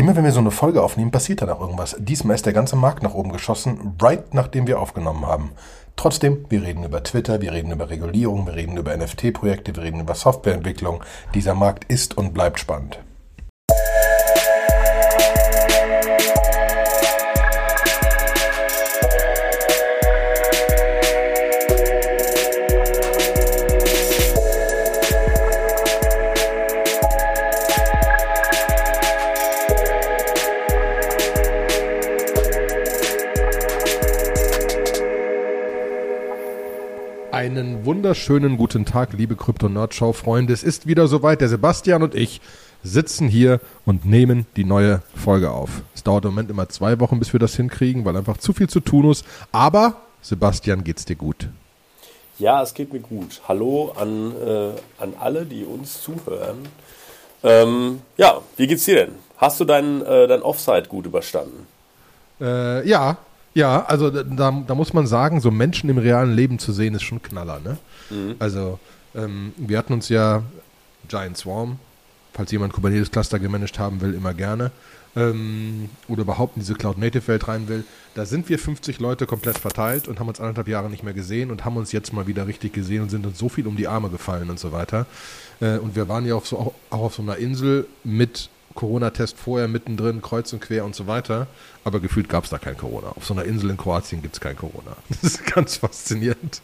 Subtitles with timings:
[0.00, 1.94] Immer wenn wir so eine Folge aufnehmen, passiert dann auch irgendwas.
[1.98, 5.50] Diesmal ist der ganze Markt nach oben geschossen, right nachdem wir aufgenommen haben.
[5.94, 10.00] Trotzdem, wir reden über Twitter, wir reden über Regulierung, wir reden über NFT-Projekte, wir reden
[10.00, 11.04] über Softwareentwicklung.
[11.34, 13.00] Dieser Markt ist und bleibt spannend.
[37.84, 40.52] Wunderschönen guten Tag, liebe Krypto-Nerd-Show-Freunde.
[40.52, 41.40] Es ist wieder soweit.
[41.40, 42.40] Der Sebastian und ich
[42.82, 45.82] sitzen hier und nehmen die neue Folge auf.
[45.94, 48.68] Es dauert im Moment immer zwei Wochen, bis wir das hinkriegen, weil einfach zu viel
[48.68, 49.24] zu tun ist.
[49.52, 51.48] Aber, Sebastian, geht's dir gut?
[52.38, 53.40] Ja, es geht mir gut.
[53.48, 56.68] Hallo an, äh, an alle, die uns zuhören.
[57.42, 59.14] Ähm, ja, wie geht's dir denn?
[59.36, 61.66] Hast du dein, äh, dein Offside gut überstanden?
[62.40, 63.18] Äh, ja,
[63.54, 64.22] ja, also da,
[64.66, 67.78] da muss man sagen, so Menschen im realen Leben zu sehen, ist schon Knaller, ne?
[68.10, 68.36] Mhm.
[68.38, 68.78] Also,
[69.14, 70.42] ähm, wir hatten uns ja
[71.08, 71.78] Giant Swarm,
[72.32, 74.70] falls jemand Kubernetes Cluster gemanagt haben will, immer gerne.
[75.16, 77.82] Ähm, oder überhaupt in diese Cloud-Native-Welt rein will.
[78.14, 81.50] Da sind wir 50 Leute komplett verteilt und haben uns anderthalb Jahre nicht mehr gesehen
[81.50, 83.88] und haben uns jetzt mal wieder richtig gesehen und sind uns so viel um die
[83.88, 85.06] Arme gefallen und so weiter.
[85.60, 89.68] Äh, und wir waren ja auch, so, auch auf so einer Insel mit Corona-Test vorher
[89.68, 91.46] mittendrin, kreuz und quer und so weiter.
[91.84, 93.08] Aber gefühlt gab es da kein Corona.
[93.08, 94.96] Auf so einer Insel in Kroatien gibt es kein Corona.
[95.08, 96.62] Das ist ganz faszinierend.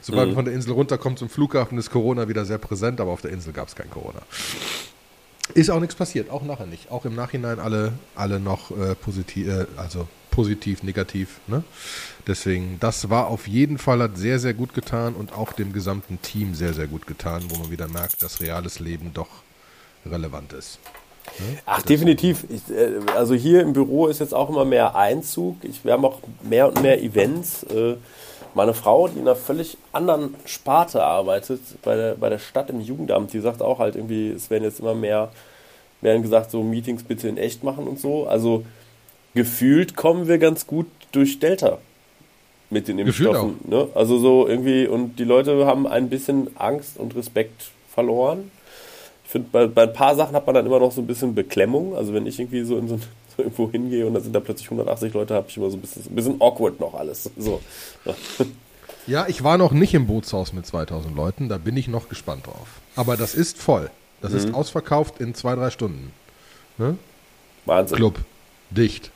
[0.00, 0.34] Sobald mhm.
[0.34, 3.30] man von der Insel runterkommt zum Flughafen, ist Corona wieder sehr präsent, aber auf der
[3.30, 4.20] Insel gab es kein Corona.
[5.54, 6.90] Ist auch nichts passiert, auch nachher nicht.
[6.90, 11.40] Auch im Nachhinein alle, alle noch äh, positiv, äh, also positiv, negativ.
[11.46, 11.62] Ne?
[12.26, 16.20] Deswegen, das war auf jeden Fall, hat sehr, sehr gut getan und auch dem gesamten
[16.20, 19.28] Team sehr, sehr gut getan, wo man wieder merkt, dass reales Leben doch
[20.04, 20.78] relevant ist.
[21.66, 22.44] Ach, definitiv.
[22.48, 25.56] Ich, äh, also hier im Büro ist jetzt auch immer mehr Einzug.
[25.62, 27.62] Ich, wir haben auch mehr und mehr Events.
[27.64, 27.96] Äh,
[28.54, 32.80] meine Frau, die in einer völlig anderen Sparte arbeitet, bei der, bei der Stadt im
[32.80, 35.30] Jugendamt, die sagt auch halt irgendwie, es werden jetzt immer mehr,
[36.00, 38.26] werden gesagt, so Meetings bitte in echt machen und so.
[38.26, 38.64] Also
[39.34, 41.78] gefühlt kommen wir ganz gut durch Delta
[42.70, 43.58] mit den Impfstoffen.
[43.64, 43.88] Ne?
[43.94, 48.50] Also so irgendwie, und die Leute haben ein bisschen Angst und Respekt verloren.
[49.26, 51.34] Ich finde, bei, bei, ein paar Sachen hat man dann immer noch so ein bisschen
[51.34, 51.96] Beklemmung.
[51.96, 52.96] Also wenn ich irgendwie so in so,
[53.36, 55.80] so irgendwo hingehe und da sind da plötzlich 180 Leute, habe ich immer so ein
[55.80, 57.30] bisschen, ein bisschen awkward noch alles.
[57.36, 57.60] So.
[59.08, 62.48] Ja, ich war noch nicht im Bootshaus mit 2000 Leuten, da bin ich noch gespannt
[62.48, 62.80] drauf.
[62.96, 63.88] Aber das ist voll.
[64.20, 64.38] Das mhm.
[64.38, 66.10] ist ausverkauft in zwei, drei Stunden.
[66.76, 66.98] Ne?
[67.66, 67.96] Wahnsinn.
[67.96, 68.18] Club.
[68.70, 69.12] Dicht.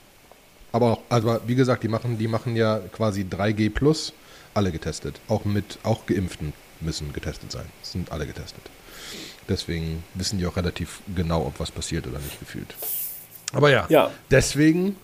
[0.70, 4.12] Aber auch, also wie gesagt, die machen, die machen ja quasi 3G plus,
[4.54, 5.20] alle getestet.
[5.26, 7.66] Auch mit, auch Geimpften müssen getestet sein.
[7.82, 8.62] Sind alle getestet.
[9.50, 12.74] Deswegen wissen die auch relativ genau, ob was passiert oder nicht gefühlt.
[13.52, 14.10] Aber ja, ja.
[14.30, 14.96] deswegen.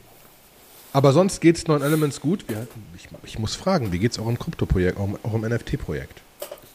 [0.93, 2.49] Aber sonst geht es neuen Elements gut.
[2.49, 6.23] Wir, ich, ich, muss fragen, wie geht es auch im Krypto-Projekt, auch, auch, im NFT-Projekt?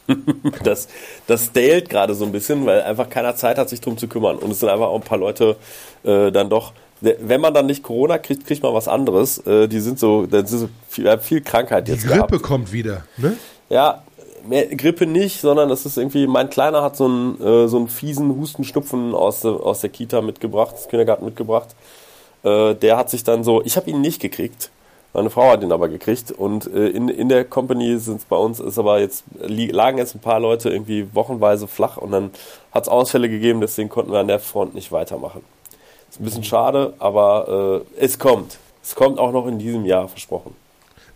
[0.62, 0.86] das,
[1.26, 4.36] das dailt gerade so ein bisschen, weil einfach keiner Zeit hat, sich drum zu kümmern.
[4.36, 5.56] Und es sind einfach auch ein paar Leute
[6.04, 6.72] äh, dann doch
[7.02, 9.38] wenn man dann nicht Corona kriegt, kriegt man was anderes.
[9.38, 12.04] Äh, die sind so, dann sind so viel, viel Krankheit jetzt.
[12.04, 12.42] Die Grippe gehabt.
[12.42, 13.36] kommt wieder, ne?
[13.68, 14.04] Ja,
[14.46, 17.88] mehr Grippe nicht, sondern es ist irgendwie, mein Kleiner hat so einen, äh, so einen
[17.88, 21.74] fiesen Hustenschnupfen aus, de, aus der Kita mitgebracht, das Kindergarten mitgebracht.
[22.42, 24.70] Äh, der hat sich dann so, ich habe ihn nicht gekriegt.
[25.14, 28.60] Meine Frau hat ihn aber gekriegt und äh, in, in der Company sind bei uns
[28.60, 32.30] ist aber jetzt lagen jetzt ein paar Leute irgendwie wochenweise flach und dann
[32.72, 35.44] hat es Ausfälle gegeben, deswegen konnten wir an der Front nicht weitermachen.
[36.08, 38.58] Ist ein bisschen schade, aber äh, es kommt.
[38.82, 40.56] Es kommt auch noch in diesem Jahr, versprochen.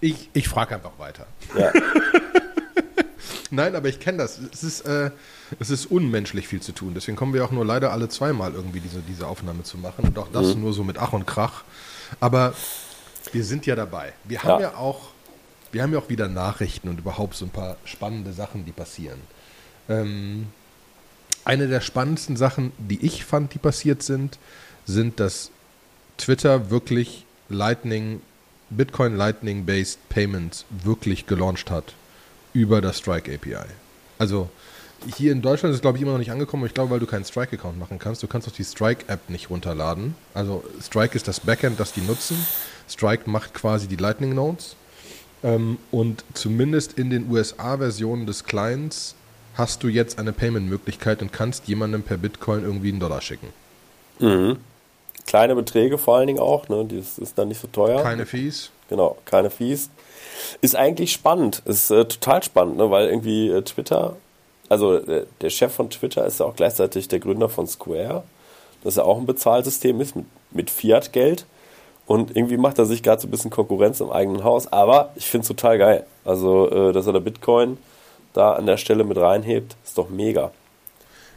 [0.00, 1.26] Ich, ich frage einfach weiter.
[1.58, 1.72] Ja.
[3.50, 4.38] Nein, aber ich kenne das.
[4.52, 5.10] Es ist, äh,
[5.58, 6.94] es ist unmenschlich viel zu tun.
[6.94, 10.06] Deswegen kommen wir auch nur leider alle zweimal irgendwie diese, diese Aufnahme zu machen.
[10.06, 10.62] Und auch das mhm.
[10.62, 11.64] nur so mit Ach und Krach.
[12.20, 12.54] Aber
[13.32, 14.12] wir sind ja dabei.
[14.24, 14.70] Wir haben ja.
[14.70, 15.08] ja auch,
[15.72, 19.20] wir haben ja auch wieder Nachrichten und überhaupt so ein paar spannende Sachen, die passieren.
[19.88, 20.46] Ähm,
[21.44, 24.38] eine der spannendsten Sachen, die ich fand, die passiert sind,
[24.84, 25.50] sind, dass
[26.18, 28.20] Twitter wirklich Lightning,
[28.70, 31.94] Bitcoin Lightning Based Payments wirklich gelauncht hat
[32.56, 33.66] über das Strike API.
[34.18, 34.48] Also
[35.14, 36.64] hier in Deutschland ist es, glaube ich, immer noch nicht angekommen.
[36.64, 38.22] Ich glaube, weil du keinen Strike-Account machen kannst.
[38.22, 40.14] Du kannst auch die Strike-App nicht runterladen.
[40.32, 42.36] Also Strike ist das Backend, das die nutzen.
[42.88, 44.74] Strike macht quasi die Lightning Nodes.
[45.44, 49.14] Ähm, und zumindest in den USA-Versionen des Clients
[49.54, 53.48] hast du jetzt eine Payment-Möglichkeit und kannst jemandem per Bitcoin irgendwie einen Dollar schicken.
[54.18, 54.56] Mhm.
[55.26, 56.86] Kleine Beträge vor allen Dingen auch, ne?
[56.88, 58.02] Das ist dann nicht so teuer.
[58.02, 58.70] Keine Fees.
[58.88, 59.90] Genau, keine Fees.
[60.60, 61.62] Ist eigentlich spannend.
[61.64, 62.90] Ist äh, total spannend, ne?
[62.90, 64.16] weil irgendwie äh, Twitter,
[64.68, 68.24] also äh, der Chef von Twitter ist ja auch gleichzeitig der Gründer von Square,
[68.84, 71.46] das ja auch ein Bezahlsystem ist mit, mit Fiat-Geld.
[72.06, 74.72] Und irgendwie macht er sich gerade so ein bisschen Konkurrenz im eigenen Haus.
[74.72, 76.06] Aber ich finde es total geil.
[76.24, 77.78] Also, äh, dass er da Bitcoin
[78.32, 80.52] da an der Stelle mit reinhebt, ist doch mega.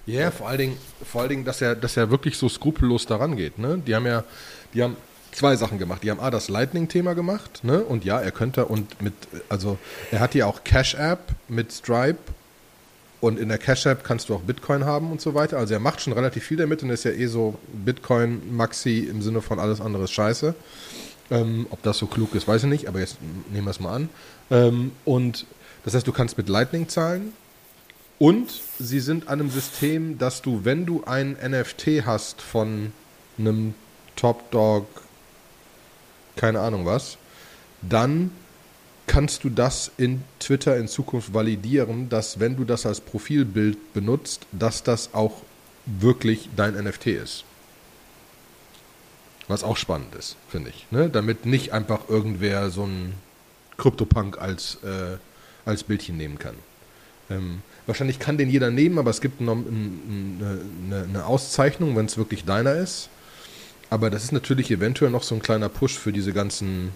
[0.06, 3.06] Ja, yeah, vor allen Dingen, vor allen Dingen, dass er, dass er wirklich so skrupellos
[3.06, 3.58] daran geht.
[3.58, 3.82] Ne?
[3.86, 4.24] Die haben ja,
[4.74, 4.98] die haben
[5.32, 6.04] zwei Sachen gemacht.
[6.04, 7.82] Die haben A, das Lightning-Thema gemacht, ne?
[7.82, 9.14] Und ja, er könnte und mit,
[9.50, 9.78] also
[10.12, 12.20] er hat ja auch Cash App mit Stripe
[13.22, 15.58] und in der Cash App kannst du auch Bitcoin haben und so weiter.
[15.58, 19.42] Also er macht schon relativ viel damit und ist ja eh so Bitcoin-Maxi im Sinne
[19.42, 20.56] von alles andere ist scheiße.
[21.32, 23.18] Ähm, ob das so klug ist, weiß ich nicht, aber jetzt
[23.52, 24.10] nehmen wir es mal an.
[24.50, 25.46] Ähm, und
[25.84, 27.34] das heißt, du kannst mit Lightning zahlen.
[28.18, 28.50] Und
[28.80, 32.92] sie sind an einem System, dass du, wenn du ein NFT hast von
[33.38, 33.74] einem
[34.16, 34.88] Top Dog,
[36.40, 37.18] keine Ahnung was,
[37.82, 38.32] dann
[39.08, 44.48] kannst du das in Twitter in Zukunft validieren, dass wenn du das als Profilbild benutzt,
[44.54, 45.42] dass das auch
[45.86, 47.44] wirklich dein NFT ist.
[49.48, 50.86] Was auch spannend ist, finde ich.
[50.92, 51.10] Ne?
[51.10, 53.14] Damit nicht einfach irgendwer so ein
[53.78, 55.18] Kryptopunk als, äh,
[55.66, 56.56] als Bildchen nehmen kann.
[57.30, 62.06] Ähm, wahrscheinlich kann den jeder nehmen, aber es gibt noch eine, eine, eine Auszeichnung, wenn
[62.06, 63.10] es wirklich deiner ist.
[63.90, 66.92] Aber das ist natürlich eventuell noch so ein kleiner Push für diese ganzen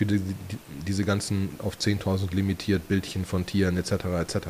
[0.00, 3.92] für die, die, diese ganzen auf 10.000 limitiert Bildchen von Tieren etc.
[4.18, 4.48] etc.,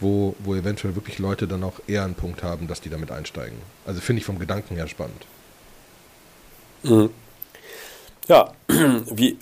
[0.00, 3.56] wo, wo eventuell wirklich Leute dann auch eher einen Punkt haben, dass die damit einsteigen.
[3.86, 5.24] Also finde ich vom Gedanken her spannend.
[6.82, 7.08] Mhm.
[8.28, 9.38] Ja, wie.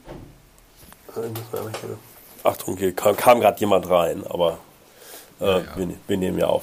[2.45, 4.59] Achtung, hier kam, kam gerade jemand rein, aber
[5.41, 5.67] äh, ja, ja.
[5.75, 6.63] Wir, wir, nehmen ja auf.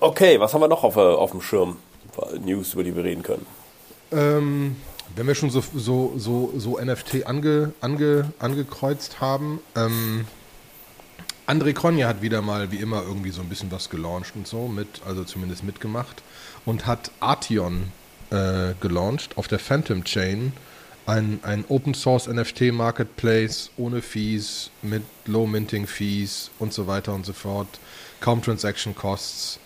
[0.00, 1.78] Okay, was haben wir noch auf, auf dem Schirm?
[2.44, 3.46] News, über die wir reden können.
[4.12, 4.76] Ähm,
[5.16, 10.26] wenn wir schon so, so, so, so NFT ange, ange, angekreuzt haben, ähm,
[11.46, 14.66] André Kronja hat wieder mal, wie immer, irgendwie so ein bisschen was gelauncht und so,
[14.66, 16.22] mit, also zumindest mitgemacht
[16.64, 17.92] und hat Artion
[18.30, 20.54] äh, gelauncht auf der Phantom Chain.
[21.06, 27.12] Ein, ein Open Source NFT Marketplace ohne Fees, mit Low Minting Fees und so weiter
[27.12, 27.68] und so fort.
[28.20, 29.60] Kaum Transaction Costs.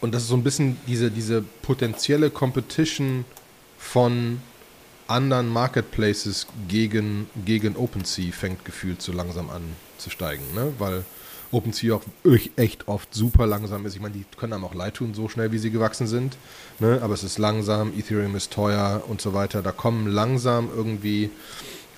[0.00, 3.24] Und das ist so ein bisschen diese, diese potenzielle Competition
[3.78, 4.40] von
[5.08, 9.62] anderen Marketplaces gegen, gegen OpenSea fängt gefühlt so langsam an
[9.98, 10.72] zu steigen, ne?
[10.78, 11.04] weil
[11.52, 12.02] OpenSea auch
[12.56, 13.94] echt oft super langsam ist.
[13.94, 16.36] Ich meine, die können einem auch leid tun, so schnell wie sie gewachsen sind,
[16.80, 17.00] ne?
[17.02, 19.62] aber es ist langsam, Ethereum ist teuer und so weiter.
[19.62, 21.30] Da kommen langsam irgendwie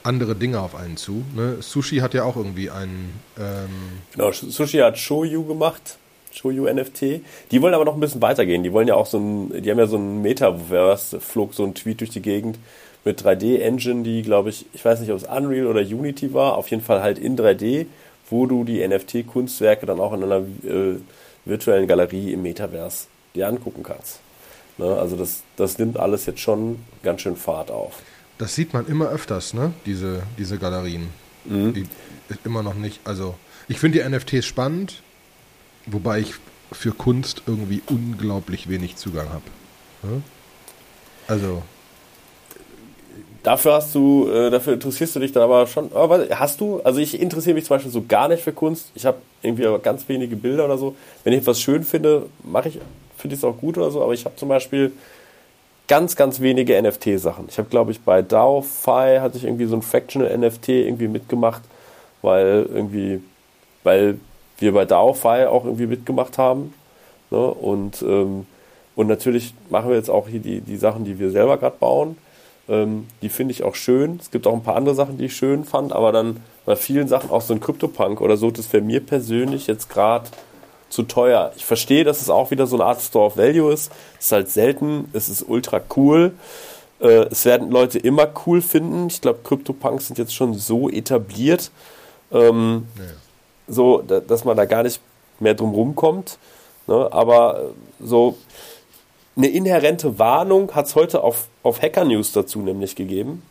[0.03, 1.25] andere Dinge auf einen zu.
[1.35, 1.59] Ne?
[1.61, 3.21] Sushi hat ja auch irgendwie einen.
[3.39, 3.69] Ähm
[4.13, 5.99] genau, Sushi hat Shoyu gemacht.
[6.33, 7.21] Shoyu NFT.
[7.51, 8.63] Die wollen aber noch ein bisschen weitergehen.
[8.63, 11.75] Die wollen ja auch so ein, die haben ja so ein Metaverse, flog so ein
[11.75, 12.59] Tweet durch die Gegend
[13.05, 16.69] mit 3D-Engine, die glaube ich, ich weiß nicht, ob es Unreal oder Unity war, auf
[16.69, 17.87] jeden Fall halt in 3D,
[18.29, 20.97] wo du die NFT-Kunstwerke dann auch in einer äh,
[21.45, 24.21] virtuellen Galerie im Metaverse dir angucken kannst.
[24.77, 24.87] Ne?
[24.87, 27.95] Also das, das nimmt alles jetzt schon ganz schön Fahrt auf.
[28.39, 29.73] Das sieht man immer öfters, ne?
[29.85, 31.09] Diese, diese Galerien.
[31.45, 31.75] Mhm.
[31.75, 31.87] Die
[32.45, 33.35] immer noch nicht, also
[33.69, 35.03] ich finde die NFTs spannend,
[35.91, 36.35] Wobei ich
[36.73, 39.43] für Kunst irgendwie unglaublich wenig Zugang habe.
[40.03, 40.21] Ja?
[41.27, 41.63] Also.
[43.43, 45.91] Dafür hast du, äh, dafür interessierst du dich dann aber schon.
[45.95, 48.91] Aber hast du, also ich interessiere mich zum Beispiel so gar nicht für Kunst.
[48.95, 50.97] Ich habe irgendwie aber ganz wenige Bilder oder so.
[51.25, 52.79] Wenn ich etwas schön finde, mache ich,
[53.17, 54.03] finde ich es auch gut oder so.
[54.03, 54.93] Aber ich habe zum Beispiel
[55.87, 57.47] ganz, ganz wenige NFT-Sachen.
[57.49, 61.63] Ich habe, glaube ich, bei DAO-Fi hatte ich irgendwie so ein Fractional NFT irgendwie mitgemacht,
[62.21, 63.23] weil irgendwie,
[63.85, 64.19] weil
[64.59, 66.75] wir bei DAO-Fi auch irgendwie mitgemacht haben.
[67.31, 67.39] Ne?
[67.39, 68.47] Und, ähm,
[68.97, 72.19] und natürlich machen wir jetzt auch hier die, die Sachen, die wir selber gerade bauen.
[72.69, 74.19] Ähm, die finde ich auch schön.
[74.21, 77.09] Es gibt auch ein paar andere Sachen, die ich schön fand, aber dann bei vielen
[77.09, 80.29] Sachen, auch so ein CryptoPunk oder so, das für mir persönlich jetzt gerade
[80.91, 81.53] zu teuer.
[81.57, 83.93] Ich verstehe, dass es auch wieder so eine Art Store of Value ist.
[84.19, 86.33] Es ist halt selten, es ist ultra cool.
[87.01, 89.07] Äh, es werden Leute immer cool finden.
[89.07, 91.71] Ich glaube, CryptoPunks sind jetzt schon so etabliert.
[92.33, 93.05] Ähm, ja
[93.69, 95.01] so, dass man da gar nicht
[95.41, 96.39] mehr drum rumkommt.
[96.87, 97.09] Ne?
[97.13, 97.71] Aber
[98.01, 98.37] so
[99.37, 103.43] eine inhärente Warnung hat es heute auf, auf Hacker News dazu nämlich gegeben.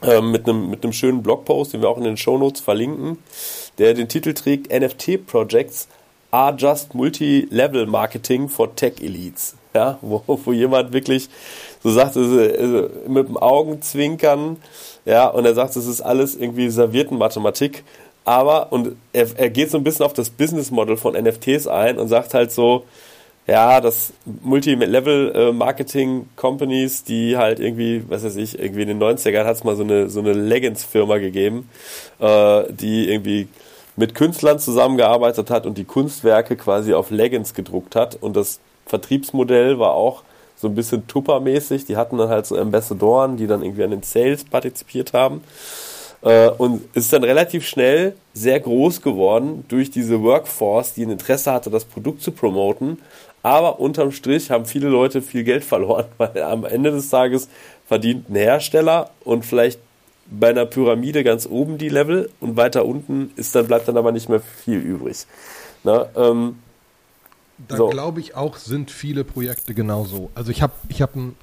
[0.00, 3.18] Ähm, mit einem mit schönen Blogpost, den wir auch in den Shownotes verlinken,
[3.78, 5.88] der den Titel trägt NFT Projects
[6.30, 9.56] are just multi-level marketing for tech elites.
[9.74, 11.28] Ja, wo, wo jemand wirklich
[11.82, 14.56] so sagt, also mit dem Augenzwinkern,
[15.04, 17.84] ja, und er sagt, es ist alles irgendwie Serviertenmathematik
[18.28, 21.98] aber, und er, er geht so ein bisschen auf das Business Model von NFTs ein
[21.98, 22.84] und sagt halt so,
[23.46, 29.64] ja, das Multi-Level-Marketing-Companies, die halt irgendwie, was weiß ich, irgendwie in den 90ern hat es
[29.64, 31.70] mal so eine, so eine Leggings-Firma gegeben,
[32.18, 33.48] äh, die irgendwie
[33.96, 39.78] mit Künstlern zusammengearbeitet hat und die Kunstwerke quasi auf Leggings gedruckt hat und das Vertriebsmodell
[39.78, 40.22] war auch
[40.54, 41.86] so ein bisschen Tupper-mäßig.
[41.86, 45.40] Die hatten dann halt so Ambassadoren, die dann irgendwie an den Sales partizipiert haben.
[46.22, 51.52] Äh, und ist dann relativ schnell sehr groß geworden durch diese Workforce, die ein Interesse
[51.52, 52.98] hatte, das Produkt zu promoten.
[53.42, 57.48] Aber unterm Strich haben viele Leute viel Geld verloren, weil am Ende des Tages
[57.86, 59.80] verdient ein Hersteller und vielleicht
[60.30, 64.12] bei einer Pyramide ganz oben die Level und weiter unten ist dann bleibt dann aber
[64.12, 65.26] nicht mehr viel übrig.
[65.84, 66.58] Na, ähm,
[67.66, 67.88] da so.
[67.88, 70.30] glaube ich auch, sind viele Projekte genauso.
[70.34, 71.34] Also ich habe ich hab ein,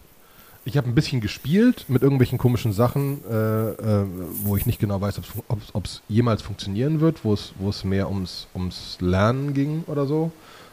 [0.74, 4.06] hab ein bisschen gespielt mit irgendwelchen komischen Sachen, äh, äh,
[4.44, 8.98] wo ich nicht genau weiß, ob es jemals funktionieren wird, wo es mehr ums, ums
[9.00, 10.32] Lernen ging oder so.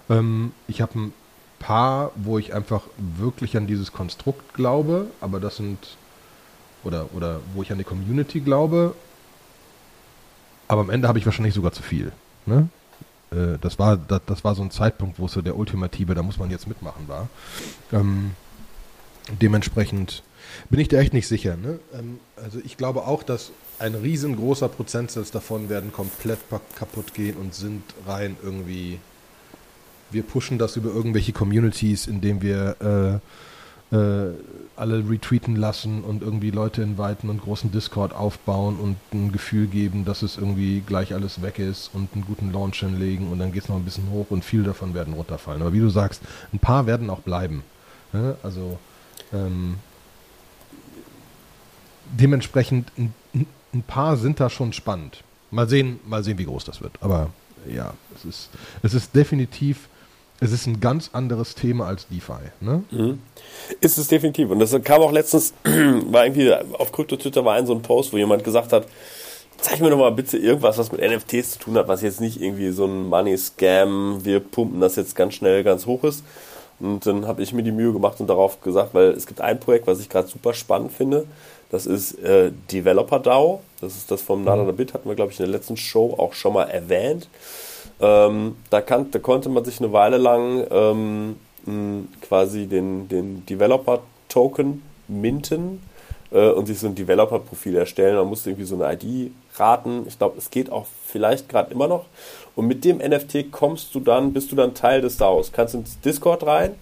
[0.08, 1.12] Ähm, ich habe ein
[1.58, 5.78] paar, wo ich einfach wirklich an dieses Konstrukt glaube, aber das sind,
[6.84, 8.94] oder, oder wo ich an die Community glaube,
[10.68, 12.12] aber am Ende habe ich wahrscheinlich sogar zu viel.
[12.46, 12.68] Ne?
[13.30, 16.22] Äh, das, war, das, das, war so ein Zeitpunkt, wo es so der ultimative, da
[16.22, 17.28] muss man jetzt mitmachen war.
[17.92, 18.32] Ähm,
[19.40, 20.22] dementsprechend
[20.70, 21.56] bin ich da echt nicht sicher.
[21.56, 21.78] Ne?
[21.94, 26.38] Ähm, also ich glaube auch, dass ein riesengroßer Prozentsatz davon werden komplett
[26.76, 28.98] kaputt gehen und sind rein irgendwie,
[30.10, 33.20] wir pushen das über irgendwelche Communities, indem wir
[33.90, 34.32] äh, äh,
[34.76, 40.04] alle retweeten lassen und irgendwie Leute inviten und großen Discord aufbauen und ein Gefühl geben,
[40.04, 43.64] dass es irgendwie gleich alles weg ist und einen guten Launch hinlegen und dann geht
[43.64, 45.60] es noch ein bisschen hoch und viel davon werden runterfallen.
[45.60, 47.64] Aber wie du sagst, ein paar werden auch bleiben.
[48.12, 48.36] Ne?
[48.42, 48.78] Also
[49.32, 49.76] ähm,
[52.06, 53.14] dementsprechend ein,
[53.72, 55.22] ein paar sind da schon spannend.
[55.50, 56.92] Mal sehen, mal sehen, wie groß das wird.
[57.00, 57.30] Aber
[57.66, 58.50] ja, es ist,
[58.82, 59.88] es ist definitiv
[60.42, 62.50] es ist ein ganz anderes Thema als DeFi.
[62.60, 62.82] Ne?
[62.90, 63.20] Mhm.
[63.80, 64.50] Ist es definitiv.
[64.50, 68.16] Und das kam auch letztens, war irgendwie auf Krypto-Twitter war ein so ein Post, wo
[68.16, 68.88] jemand gesagt hat,
[69.58, 72.42] zeig mir doch mal bitte irgendwas, was mit NFTs zu tun hat, was jetzt nicht
[72.42, 76.24] irgendwie so ein Money-Scam, wir pumpen das jetzt ganz schnell ganz hoch ist.
[76.82, 79.60] Und dann habe ich mir die Mühe gemacht und darauf gesagt, weil es gibt ein
[79.60, 81.26] Projekt, was ich gerade super spannend finde.
[81.70, 83.60] Das ist äh, Developer DAO.
[83.80, 86.34] Das ist das vom Nada Bit, hatten wir, glaube ich, in der letzten Show auch
[86.34, 87.28] schon mal erwähnt.
[88.00, 91.36] Ähm, da, kann, da, konnte man sich eine Weile lang ähm,
[92.20, 95.80] quasi den, den Developer-Token minten
[96.32, 98.16] äh, und sich so ein Developer-Profil erstellen.
[98.16, 100.04] Man musste irgendwie so eine ID raten.
[100.08, 102.06] Ich glaube, es geht auch vielleicht gerade immer noch.
[102.54, 105.52] Und mit dem NFT kommst du dann, bist du dann Teil des DAOs.
[105.52, 106.74] Kannst ins Discord rein.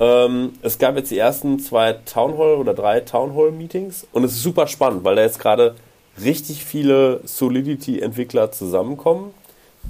[0.00, 4.66] Ähm, es gab jetzt die ersten zwei Townhall oder drei Townhall-Meetings und es ist super
[4.66, 5.74] spannend, weil da jetzt gerade
[6.22, 9.32] richtig viele Solidity-Entwickler zusammenkommen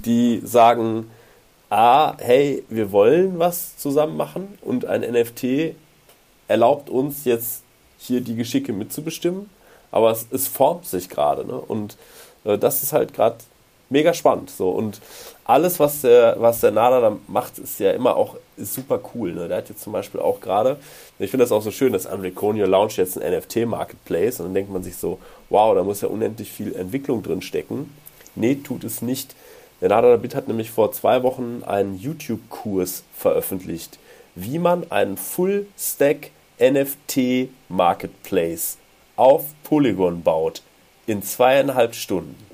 [0.05, 1.09] die sagen,
[1.69, 5.75] A, hey, wir wollen was zusammen machen und ein NFT
[6.47, 7.63] erlaubt uns jetzt
[7.97, 9.49] hier die Geschicke mitzubestimmen,
[9.91, 11.45] aber es, es formt sich gerade.
[11.45, 11.53] Ne?
[11.53, 11.97] Und
[12.43, 13.37] äh, das ist halt gerade
[13.89, 14.49] mega spannend.
[14.49, 14.69] So.
[14.69, 15.01] Und
[15.43, 19.33] alles, was der, was der Nada da macht, ist ja immer auch super cool.
[19.33, 19.47] Ne?
[19.47, 20.77] Der hat jetzt zum Beispiel auch gerade,
[21.17, 24.71] ich finde das auch so schön, dass Unreconio launcht jetzt ein NFT-Marketplace und dann denkt
[24.71, 25.19] man sich so,
[25.49, 27.93] wow, da muss ja unendlich viel Entwicklung drin stecken.
[28.35, 29.35] Nee, tut es nicht.
[29.81, 33.97] Der Nada Bit hat nämlich vor zwei Wochen einen YouTube-Kurs veröffentlicht,
[34.35, 38.77] wie man einen Full-Stack NFT Marketplace
[39.15, 40.61] auf Polygon baut
[41.07, 42.48] in zweieinhalb Stunden.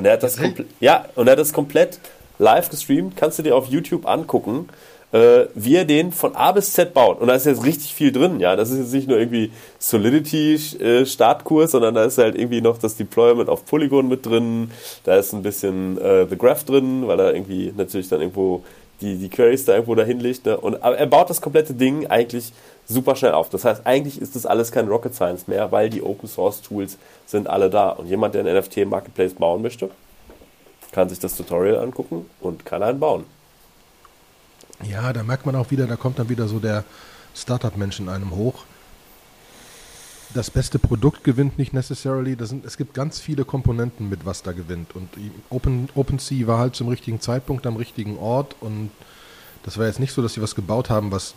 [0.00, 1.98] Und er hat das, komplett, ja, und er hat das komplett
[2.38, 4.70] live gestreamt, kannst du dir auf YouTube angucken
[5.12, 7.20] äh, wie er den von A bis Z baut.
[7.20, 8.56] Und da ist jetzt richtig viel drin, ja.
[8.56, 12.96] Das ist jetzt nicht nur irgendwie Solidity-Startkurs, äh, sondern da ist halt irgendwie noch das
[12.96, 14.70] Deployment auf Polygon mit drin.
[15.04, 18.62] Da ist ein bisschen äh, The Graph drin, weil er irgendwie natürlich dann irgendwo
[19.00, 20.46] die, die Queries da irgendwo dahin legt.
[20.46, 20.56] Ne?
[20.56, 22.52] Und aber er baut das komplette Ding eigentlich
[22.90, 23.48] super schnell auf.
[23.48, 26.98] Das heißt, eigentlich ist das alles kein Rocket Science mehr, weil die Open Source Tools
[27.26, 27.90] sind alle da.
[27.90, 29.90] Und jemand, der einen NFT Marketplace bauen möchte,
[30.92, 33.24] kann sich das Tutorial angucken und kann einen bauen.
[34.82, 36.84] Ja, da merkt man auch wieder, da kommt dann wieder so der
[37.34, 38.64] Startup-Mensch in einem hoch.
[40.32, 42.36] Das beste Produkt gewinnt nicht necessarily.
[42.46, 44.94] Sind, es gibt ganz viele Komponenten mit, was da gewinnt.
[44.94, 45.08] Und
[45.48, 48.56] Open, OpenSea war halt zum richtigen Zeitpunkt am richtigen Ort.
[48.60, 48.90] Und
[49.64, 51.34] das war jetzt nicht so, dass sie was gebaut haben, was,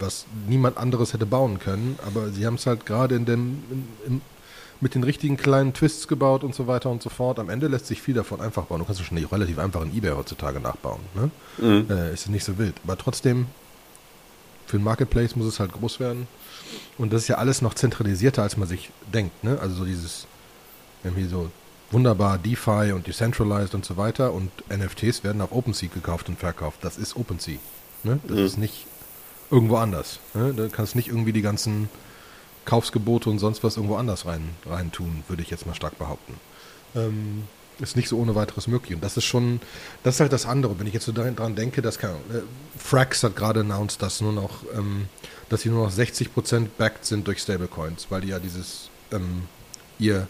[0.00, 1.98] was niemand anderes hätte bauen können.
[2.06, 4.20] Aber sie haben es halt gerade in dem, in, in,
[4.80, 7.38] mit den richtigen kleinen Twists gebaut und so weiter und so fort.
[7.38, 8.80] Am Ende lässt sich viel davon einfach bauen.
[8.80, 11.00] Du kannst es schon relativ einfach in eBay heutzutage nachbauen.
[11.14, 11.30] Ne?
[11.58, 11.90] Mhm.
[11.90, 12.74] Äh, ist nicht so wild.
[12.84, 13.46] Aber trotzdem,
[14.66, 16.26] für ein Marketplace muss es halt groß werden.
[16.98, 19.44] Und das ist ja alles noch zentralisierter, als man sich denkt.
[19.44, 19.58] Ne?
[19.60, 20.26] Also so dieses,
[21.04, 21.50] irgendwie so
[21.90, 24.32] wunderbar DeFi und Decentralized und so weiter.
[24.32, 26.78] Und NFTs werden auf OpenSea gekauft und verkauft.
[26.82, 27.58] Das ist OpenSea.
[28.04, 28.18] Ne?
[28.26, 28.44] Das mhm.
[28.44, 28.86] ist nicht
[29.50, 30.20] irgendwo anders.
[30.34, 30.54] Ne?
[30.54, 31.88] Da kannst nicht irgendwie die ganzen
[32.64, 36.34] Kaufsgebote und sonst was irgendwo anders rein, rein tun, würde ich jetzt mal stark behaupten.
[36.94, 37.44] Ähm,
[37.80, 38.94] ist nicht so ohne weiteres möglich.
[38.94, 39.60] Und das ist schon,
[40.02, 40.78] das ist halt das andere.
[40.78, 42.42] Wenn ich jetzt so daran denke, dass kann, äh,
[42.78, 45.08] Frax hat gerade announced, dass nur noch, ähm,
[45.48, 49.44] dass sie nur noch 60% backed sind durch Stablecoins, weil die ja dieses, ähm,
[49.98, 50.28] ihr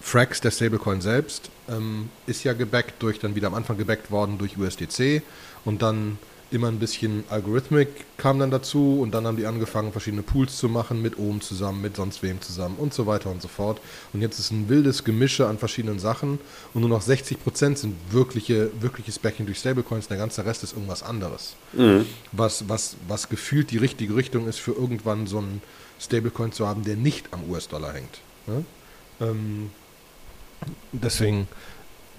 [0.00, 4.38] Frax, der Stablecoin selbst, ähm, ist ja gebackt durch, dann wieder am Anfang gebackt worden
[4.38, 5.22] durch USDC
[5.64, 6.18] und dann
[6.50, 10.68] immer ein bisschen Algorithmik kam dann dazu und dann haben die angefangen, verschiedene Pools zu
[10.68, 13.80] machen, mit oben zusammen, mit sonst wem zusammen und so weiter und so fort.
[14.12, 16.38] Und jetzt ist ein wildes Gemische an verschiedenen Sachen
[16.72, 21.02] und nur noch 60% sind wirkliche, wirkliches Backing durch Stablecoins, der ganze Rest ist irgendwas
[21.02, 21.54] anderes.
[21.72, 22.06] Mhm.
[22.32, 25.62] Was, was, was gefühlt die richtige Richtung ist, für irgendwann so einen
[25.98, 28.20] Stablecoin zu haben, der nicht am US-Dollar hängt.
[28.46, 28.64] Ne?
[29.20, 29.70] Ähm,
[30.92, 31.48] deswegen,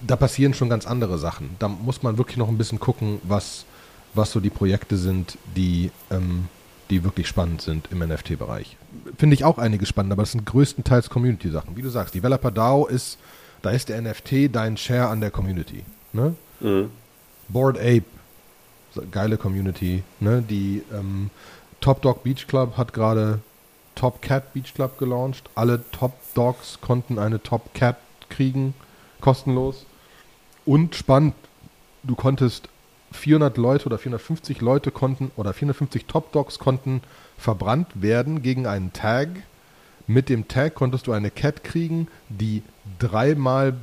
[0.05, 1.55] da passieren schon ganz andere Sachen.
[1.59, 3.65] Da muss man wirklich noch ein bisschen gucken, was
[4.13, 6.47] was so die Projekte sind, die, ähm,
[6.89, 8.77] die wirklich spannend sind im NFT-Bereich.
[9.17, 11.75] Finde ich auch einige spannend, aber das sind größtenteils Community-Sachen.
[11.75, 13.17] Wie du sagst, Developer DAO ist,
[13.61, 15.83] da ist der NFT dein Share an der Community.
[16.13, 16.35] Ne?
[16.59, 16.89] Mhm.
[17.49, 18.05] Board Ape,
[19.11, 20.03] geile Community.
[20.19, 20.43] Ne?
[20.47, 21.29] Die ähm,
[21.81, 23.39] Top Dog Beach Club hat gerade
[23.95, 25.49] Top Cat Beach Club gelauncht.
[25.55, 27.97] Alle Top Dogs konnten eine Top Cat
[28.29, 28.73] kriegen,
[29.21, 29.85] kostenlos.
[30.65, 31.33] Und spannend,
[32.03, 32.69] du konntest
[33.11, 37.01] 400 Leute oder 450 Leute konnten oder 450 Top Dogs konnten
[37.37, 39.29] verbrannt werden gegen einen Tag.
[40.07, 42.63] Mit dem Tag konntest du eine Cat kriegen, die
[42.99, 43.73] dreimal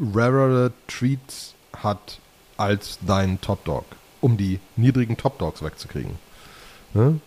[0.00, 2.20] rarere Treats hat
[2.56, 3.84] als dein Top Dog,
[4.20, 6.18] um die niedrigen Top Dogs wegzukriegen.
[6.94, 7.20] Ne?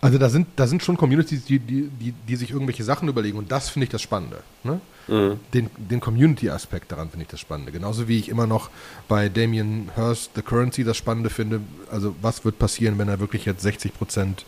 [0.00, 3.36] Also da sind, da sind schon Communities, die, die, die, die sich irgendwelche Sachen überlegen
[3.36, 4.42] und das finde ich das Spannende.
[4.62, 4.80] Ne?
[5.08, 5.40] Mhm.
[5.52, 7.72] Den, den Community-Aspekt daran finde ich das Spannende.
[7.72, 8.70] Genauso wie ich immer noch
[9.08, 11.60] bei Damien Hirst The Currency das Spannende finde.
[11.90, 14.44] Also was wird passieren, wenn er wirklich jetzt 60 Prozent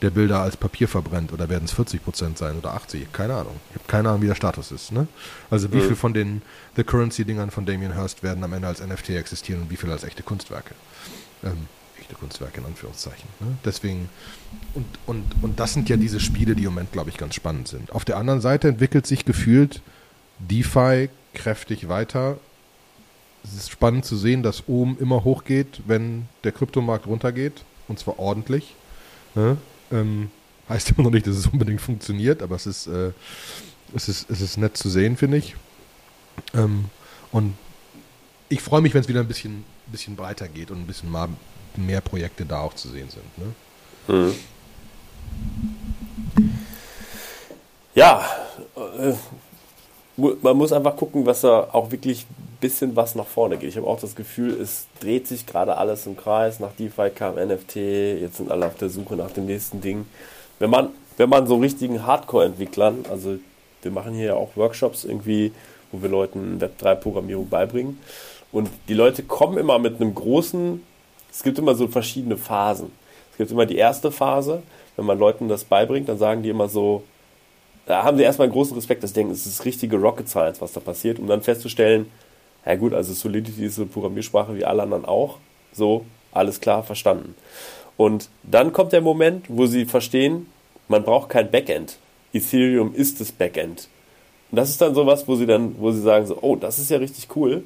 [0.00, 3.12] der Bilder als Papier verbrennt oder werden es 40 Prozent sein oder 80?
[3.12, 3.56] Keine Ahnung.
[3.70, 4.92] Ich habe keine Ahnung, wie der Status ist.
[4.92, 5.08] Ne?
[5.50, 5.88] Also wie mhm.
[5.88, 6.40] viel von den
[6.76, 10.04] The Currency-Dingern von Damien Hirst werden am Ende als NFT existieren und wie viel als
[10.04, 10.74] echte Kunstwerke?
[11.44, 11.68] Ähm,
[12.10, 13.28] echte Kunstwerke in Anführungszeichen.
[13.40, 13.56] Ne?
[13.64, 14.08] Deswegen,
[14.74, 17.68] und, und, und das sind ja diese Spiele, die im Moment, glaube ich, ganz spannend
[17.68, 17.92] sind.
[17.92, 19.80] Auf der anderen Seite entwickelt sich gefühlt
[20.38, 22.38] DeFi kräftig weiter.
[23.44, 27.64] Es ist spannend zu sehen, dass oben immer hochgeht, wenn der Kryptomarkt runtergeht.
[27.88, 28.74] Und zwar ordentlich.
[29.34, 29.56] Ne?
[29.90, 30.30] Ähm,
[30.68, 33.12] heißt immer noch nicht, dass es unbedingt funktioniert, aber es ist, äh,
[33.94, 35.56] es ist, es ist nett zu sehen, finde ich.
[36.54, 36.86] Ähm,
[37.32, 37.54] und
[38.48, 41.28] ich freue mich, wenn es wieder ein bisschen, bisschen breiter geht und ein bisschen mal
[41.76, 43.38] mehr Projekte da auch zu sehen sind.
[43.38, 43.54] Ne?
[44.06, 44.34] Hm.
[47.94, 48.24] Ja,
[48.76, 49.12] äh,
[50.42, 53.70] man muss einfach gucken, was da auch wirklich ein bisschen was nach vorne geht.
[53.70, 56.60] Ich habe auch das Gefühl, es dreht sich gerade alles im Kreis.
[56.60, 60.06] Nach DeFi kam NFT, jetzt sind alle auf der Suche nach dem nächsten Ding.
[60.58, 63.38] Wenn man, wenn man so richtigen Hardcore-Entwicklern, also
[63.82, 65.52] wir machen hier ja auch Workshops irgendwie,
[65.90, 67.98] wo wir Leuten Web3-Programmierung beibringen.
[68.52, 70.82] Und die Leute kommen immer mit einem großen
[71.30, 72.92] es gibt immer so verschiedene Phasen.
[73.32, 74.62] Es gibt immer die erste Phase,
[74.96, 77.02] wenn man Leuten das beibringt, dann sagen die immer so,
[77.86, 80.60] da haben sie erstmal einen großen Respekt, dass sie denken, es ist richtige Rocket Science,
[80.60, 82.10] was da passiert, um dann festzustellen,
[82.66, 85.38] ja gut, also Solidity ist eine Programmiersprache wie alle anderen auch,
[85.72, 87.34] so, alles klar, verstanden.
[87.96, 90.46] Und dann kommt der Moment, wo sie verstehen,
[90.88, 91.98] man braucht kein Backend.
[92.32, 93.88] Ethereum ist das Backend.
[94.50, 96.90] Und das ist dann sowas, wo sie dann, wo sie sagen so, oh, das ist
[96.90, 97.64] ja richtig cool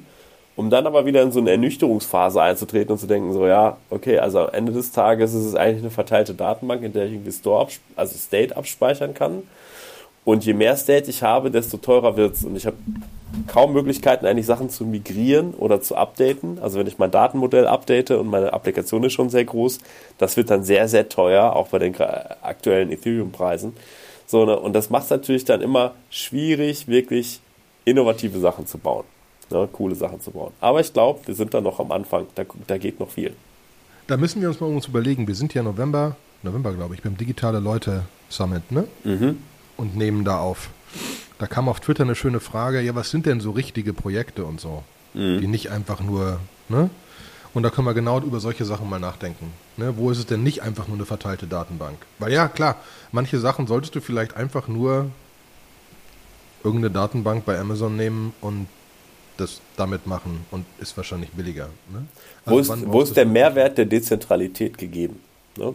[0.55, 4.19] um dann aber wieder in so eine Ernüchterungsphase einzutreten und zu denken, so ja, okay,
[4.19, 7.31] also am Ende des Tages ist es eigentlich eine verteilte Datenbank, in der ich irgendwie
[7.31, 9.43] Store, also State abspeichern kann.
[10.23, 12.45] Und je mehr State ich habe, desto teurer wird es.
[12.45, 12.77] Und ich habe
[13.47, 16.57] kaum Möglichkeiten, eigentlich Sachen zu migrieren oder zu updaten.
[16.59, 19.79] Also wenn ich mein Datenmodell update und meine Applikation ist schon sehr groß,
[20.17, 21.95] das wird dann sehr, sehr teuer, auch bei den
[22.41, 23.73] aktuellen Ethereum-Preisen.
[24.25, 24.57] So, ne?
[24.57, 27.39] Und das macht es natürlich dann immer schwierig, wirklich
[27.83, 29.05] innovative Sachen zu bauen
[29.49, 30.51] ne, coole Sachen zu bauen.
[30.59, 33.35] Aber ich glaube, wir sind da noch am Anfang, da, da geht noch viel.
[34.07, 37.17] Da müssen wir uns mal uns überlegen, wir sind ja November, November glaube ich, beim
[37.17, 38.87] Digitale Leute Summit, ne?
[39.03, 39.37] Mhm.
[39.77, 40.69] Und nehmen da auf.
[41.39, 44.61] Da kam auf Twitter eine schöne Frage, ja, was sind denn so richtige Projekte und
[44.61, 45.41] so, mhm.
[45.41, 46.89] die nicht einfach nur, ne?
[47.55, 49.53] Und da können wir genau über solche Sachen mal nachdenken.
[49.77, 49.95] Ne?
[49.95, 51.97] Wo ist es denn nicht einfach nur eine verteilte Datenbank?
[52.19, 52.75] Weil ja, klar,
[53.13, 55.09] manche Sachen solltest du vielleicht einfach nur
[56.65, 58.67] irgendeine Datenbank bei Amazon nehmen und
[59.37, 61.69] das damit machen und ist wahrscheinlich billiger.
[61.91, 62.05] Ne?
[62.45, 65.19] Also wo ist, wo ist der Mehrwert der Dezentralität gegeben?
[65.57, 65.73] Ne?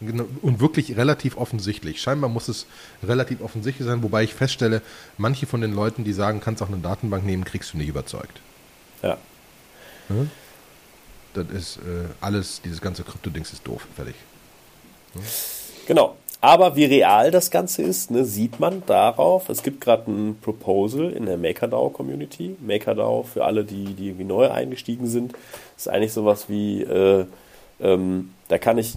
[0.00, 0.26] Genau.
[0.42, 2.00] Und wirklich relativ offensichtlich.
[2.00, 2.66] Scheinbar muss es
[3.02, 4.82] relativ offensichtlich sein, wobei ich feststelle,
[5.18, 8.40] manche von den Leuten, die sagen, kannst auch eine Datenbank nehmen, kriegst du nicht überzeugt.
[9.02, 9.16] Ja.
[10.08, 10.28] Ne?
[11.34, 14.14] Das ist äh, alles, dieses ganze Krypto-Dings ist doof, fertig.
[15.14, 15.22] Ne?
[15.86, 16.16] Genau.
[16.46, 19.48] Aber wie real das Ganze ist, ne, sieht man darauf.
[19.48, 22.54] Es gibt gerade ein Proposal in der MakerDAO-Community.
[22.64, 25.32] MakerDAO, für alle, die, die irgendwie neu eingestiegen sind,
[25.76, 27.24] ist eigentlich sowas wie, äh,
[27.80, 28.94] ähm, da kann ich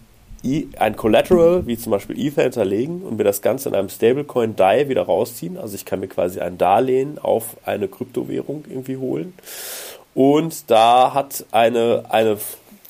[0.78, 4.88] ein Collateral, wie zum Beispiel Ether, hinterlegen und mir das Ganze in einem Stablecoin DAI
[4.88, 5.58] wieder rausziehen.
[5.58, 9.34] Also ich kann mir quasi ein Darlehen auf eine Kryptowährung irgendwie holen.
[10.14, 12.38] Und da hat eine, eine,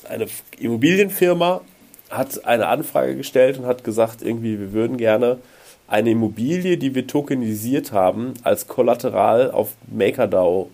[0.06, 0.26] eine
[0.58, 1.62] Immobilienfirma
[2.10, 5.38] hat eine Anfrage gestellt und hat gesagt, irgendwie, wir würden gerne
[5.86, 10.70] eine Immobilie, die wir tokenisiert haben, als Kollateral auf MakerDAO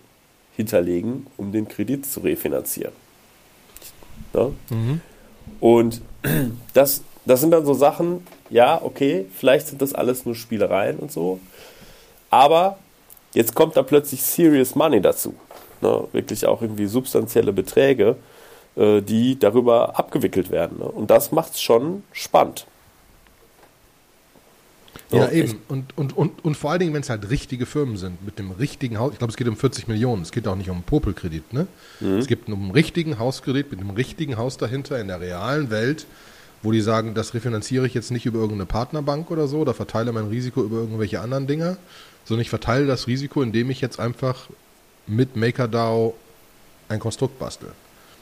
[0.55, 2.93] hinterlegen, um den Kredit zu refinanzieren.
[4.33, 4.49] Ja?
[4.69, 5.01] Mhm.
[5.59, 6.01] Und
[6.73, 11.11] das, das sind dann so Sachen, ja, okay, vielleicht sind das alles nur Spielereien und
[11.11, 11.39] so,
[12.29, 12.77] aber
[13.33, 15.35] jetzt kommt da plötzlich Serious Money dazu.
[15.81, 16.07] Ne?
[16.11, 18.17] Wirklich auch irgendwie substanzielle Beträge.
[18.77, 20.77] Äh, die darüber abgewickelt werden.
[20.77, 20.85] Ne?
[20.85, 22.67] Und das macht es schon spannend.
[25.09, 25.59] So, ja, eben.
[25.67, 28.51] Und, und, und, und vor allen Dingen, wenn es halt richtige Firmen sind, mit dem
[28.51, 29.13] richtigen Haus.
[29.13, 30.21] Ich glaube, es geht um 40 Millionen.
[30.21, 31.53] Es geht auch nicht um einen Popelkredit.
[31.53, 31.65] Ne?
[32.01, 32.17] Mhm.
[32.17, 36.05] Es gibt einen richtigen Hauskredit mit einem richtigen Haus dahinter in der realen Welt,
[36.61, 40.11] wo die sagen, das refinanziere ich jetzt nicht über irgendeine Partnerbank oder so, oder verteile
[40.11, 41.77] mein Risiko über irgendwelche anderen Dinge,
[42.25, 44.49] sondern ich verteile das Risiko, indem ich jetzt einfach
[45.07, 46.13] mit MakerDAO
[46.89, 47.71] ein Konstrukt bastel.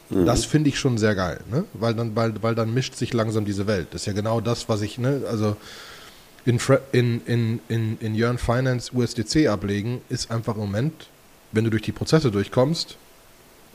[0.09, 0.25] Mhm.
[0.25, 1.65] Das finde ich schon sehr geil, ne?
[1.73, 3.87] weil, dann, weil, weil dann mischt sich langsam diese Welt.
[3.91, 5.23] Das ist ja genau das, was ich, ne?
[5.29, 5.57] also
[6.45, 6.59] in,
[6.91, 11.07] in, in, in, in Yearn Finance USDC ablegen, ist einfach im Moment,
[11.51, 12.97] wenn du durch die Prozesse durchkommst,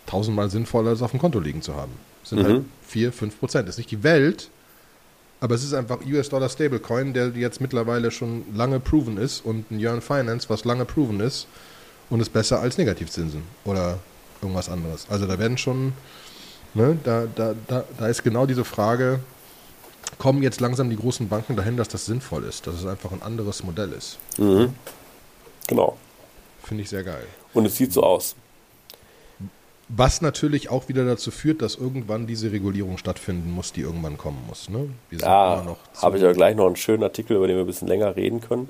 [0.07, 1.93] tausendmal sinnvoller, als auf dem Konto liegen zu haben.
[2.23, 2.55] Das sind halt mhm.
[2.55, 3.69] halt 4, 5 Prozent.
[3.69, 4.51] Das ist nicht die Welt,
[5.41, 9.81] aber es ist einfach US-Dollar Stablecoin, der jetzt mittlerweile schon lange proven ist und ein
[9.81, 11.49] Yearn Finance, was lange proven ist
[12.09, 13.99] und ist besser als Negativzinsen oder
[14.43, 15.07] irgendwas anderes.
[15.09, 15.93] Also da werden schon
[16.75, 19.21] Ne, da, da, da, da ist genau diese Frage,
[20.19, 23.23] kommen jetzt langsam die großen Banken dahin, dass das sinnvoll ist, dass es einfach ein
[23.23, 24.19] anderes Modell ist.
[24.39, 24.75] Mhm.
[25.67, 25.97] Genau.
[26.63, 27.27] Finde ich sehr geil.
[27.55, 28.37] Und es sieht so aus.
[29.89, 34.39] Was natürlich auch wieder dazu führt, dass irgendwann diese Regulierung stattfinden muss, die irgendwann kommen
[34.47, 34.69] muss.
[34.69, 34.89] Ne?
[35.11, 38.15] ja, habe ich ja gleich noch einen schönen Artikel, über den wir ein bisschen länger
[38.15, 38.69] reden können.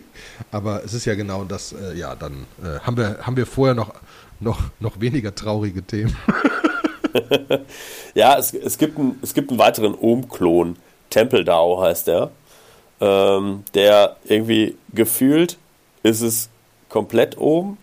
[0.50, 3.74] Aber es ist ja genau das, äh, ja, dann äh, haben, wir, haben wir vorher
[3.74, 3.92] noch,
[4.40, 6.16] noch, noch weniger traurige Themen.
[8.14, 10.76] ja, es, es, gibt ein, es gibt einen weiteren Ohm-Klon.
[11.10, 12.30] Temple DAO heißt der.
[13.00, 15.58] Ähm, der irgendwie gefühlt
[16.02, 16.48] ist es
[16.88, 17.76] komplett Ohm,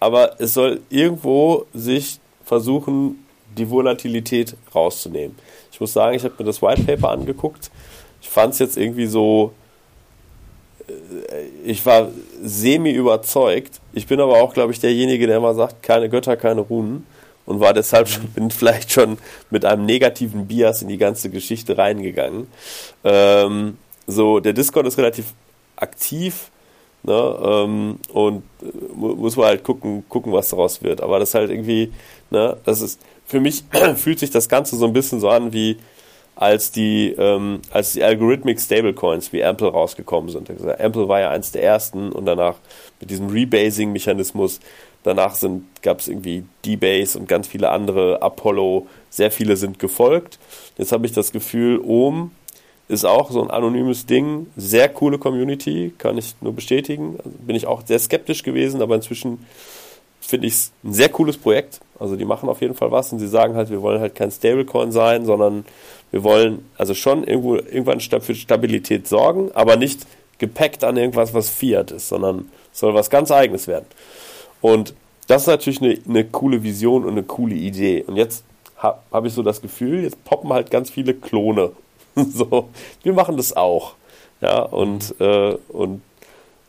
[0.00, 3.24] aber es soll irgendwo sich versuchen,
[3.56, 5.36] die Volatilität rauszunehmen.
[5.72, 7.70] Ich muss sagen, ich habe mir das White Paper angeguckt.
[8.22, 9.52] Ich fand es jetzt irgendwie so.
[10.86, 12.08] Äh, ich war
[12.42, 13.80] semi überzeugt.
[13.92, 17.06] Ich bin aber auch, glaube ich, derjenige, der immer sagt: keine Götter, keine Runen
[17.48, 19.16] und war deshalb schon, bin vielleicht schon
[19.48, 22.46] mit einem negativen Bias in die ganze Geschichte reingegangen.
[23.04, 25.32] Ähm, so, der Discord ist relativ
[25.76, 26.50] aktiv
[27.04, 31.00] ne, ähm, und äh, muss man halt gucken, gucken, was daraus wird.
[31.00, 31.90] Aber das ist halt irgendwie,
[32.28, 33.64] ne, das ist, für mich
[33.96, 35.78] fühlt sich das Ganze so ein bisschen so an wie
[36.36, 40.50] als die, ähm, als die Algorithmic Stablecoins wie Ample rausgekommen sind.
[40.50, 42.56] Ample war ja eins der ersten und danach
[43.00, 44.60] mit diesem Rebasing-Mechanismus
[45.02, 45.36] Danach
[45.82, 50.38] gab es irgendwie D-Base und ganz viele andere, Apollo, sehr viele sind gefolgt.
[50.76, 52.32] Jetzt habe ich das Gefühl, Ohm
[52.88, 57.18] ist auch so ein anonymes Ding, sehr coole Community, kann ich nur bestätigen.
[57.18, 59.44] Also bin ich auch sehr skeptisch gewesen, aber inzwischen
[60.20, 61.80] finde ich es ein sehr cooles Projekt.
[61.98, 64.30] Also die machen auf jeden Fall was und sie sagen halt, wir wollen halt kein
[64.30, 65.64] Stablecoin sein, sondern
[66.10, 70.06] wir wollen also schon irgendwo irgendwann für Stabilität sorgen, aber nicht
[70.38, 73.86] gepackt an irgendwas, was Fiat ist, sondern soll was ganz eigenes werden.
[74.60, 74.94] Und
[75.26, 78.02] das ist natürlich eine, eine coole Vision und eine coole Idee.
[78.06, 78.44] Und jetzt
[78.76, 81.72] habe hab ich so das Gefühl, jetzt poppen halt ganz viele Klone.
[82.14, 82.68] so,
[83.02, 83.94] wir machen das auch.
[84.40, 86.02] Ja, und, äh, und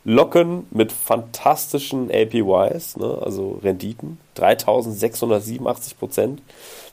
[0.03, 6.41] locken mit fantastischen APYs, ne, also Renditen, 3687 Prozent,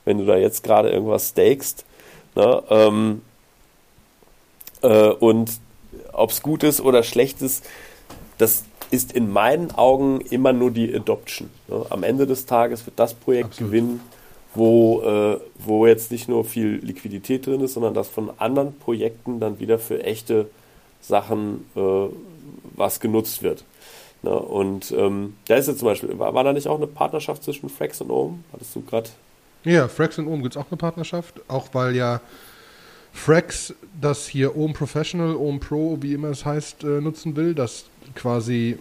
[0.04, 1.87] wenn du da jetzt gerade irgendwas stakest.
[2.35, 3.22] Ne, ähm,
[4.82, 5.50] äh, und
[6.12, 7.64] ob es gut ist oder schlecht ist,
[8.38, 11.51] das ist in meinen Augen immer nur die Adoption.
[11.68, 11.85] Ne?
[11.90, 13.70] Am Ende des Tages wird das Projekt Absolut.
[13.70, 14.01] gewinnen,
[14.55, 19.40] wo, äh, wo jetzt nicht nur viel Liquidität drin ist, sondern das von anderen Projekten
[19.40, 20.46] dann wieder für echte
[21.01, 21.81] Sachen äh,
[22.75, 23.64] was genutzt wird.
[24.22, 24.31] Ne?
[24.31, 27.68] Und ähm, da ist jetzt zum Beispiel, war, war, da nicht auch eine Partnerschaft zwischen
[27.68, 28.44] Frax und Ohm?
[28.53, 29.11] Hattest du gerade.
[29.64, 32.20] Ja, Frax und Ohm gibt es auch eine Partnerschaft, auch weil ja
[33.16, 37.87] Frax das hier Ohm Professional, Ohm Pro, wie immer es heißt, äh, nutzen will, das
[38.14, 38.79] quasi,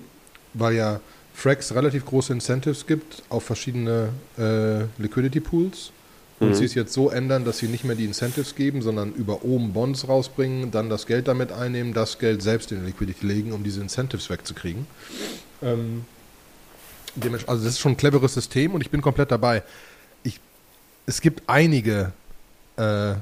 [0.54, 1.00] weil ja
[1.34, 5.92] Frax relativ große Incentives gibt auf verschiedene äh, Liquidity Pools,
[6.40, 6.54] und mhm.
[6.56, 9.72] sie es jetzt so ändern, dass sie nicht mehr die Incentives geben, sondern über oben
[9.72, 13.80] Bonds rausbringen, dann das Geld damit einnehmen, das Geld selbst in Liquidity legen, um diese
[13.80, 14.86] Incentives wegzukriegen.
[15.62, 16.04] Ähm,
[17.48, 19.64] also das ist schon ein cleveres System und ich bin komplett dabei.
[20.24, 20.42] Ich,
[21.06, 22.12] es gibt einige,
[22.76, 23.14] äh,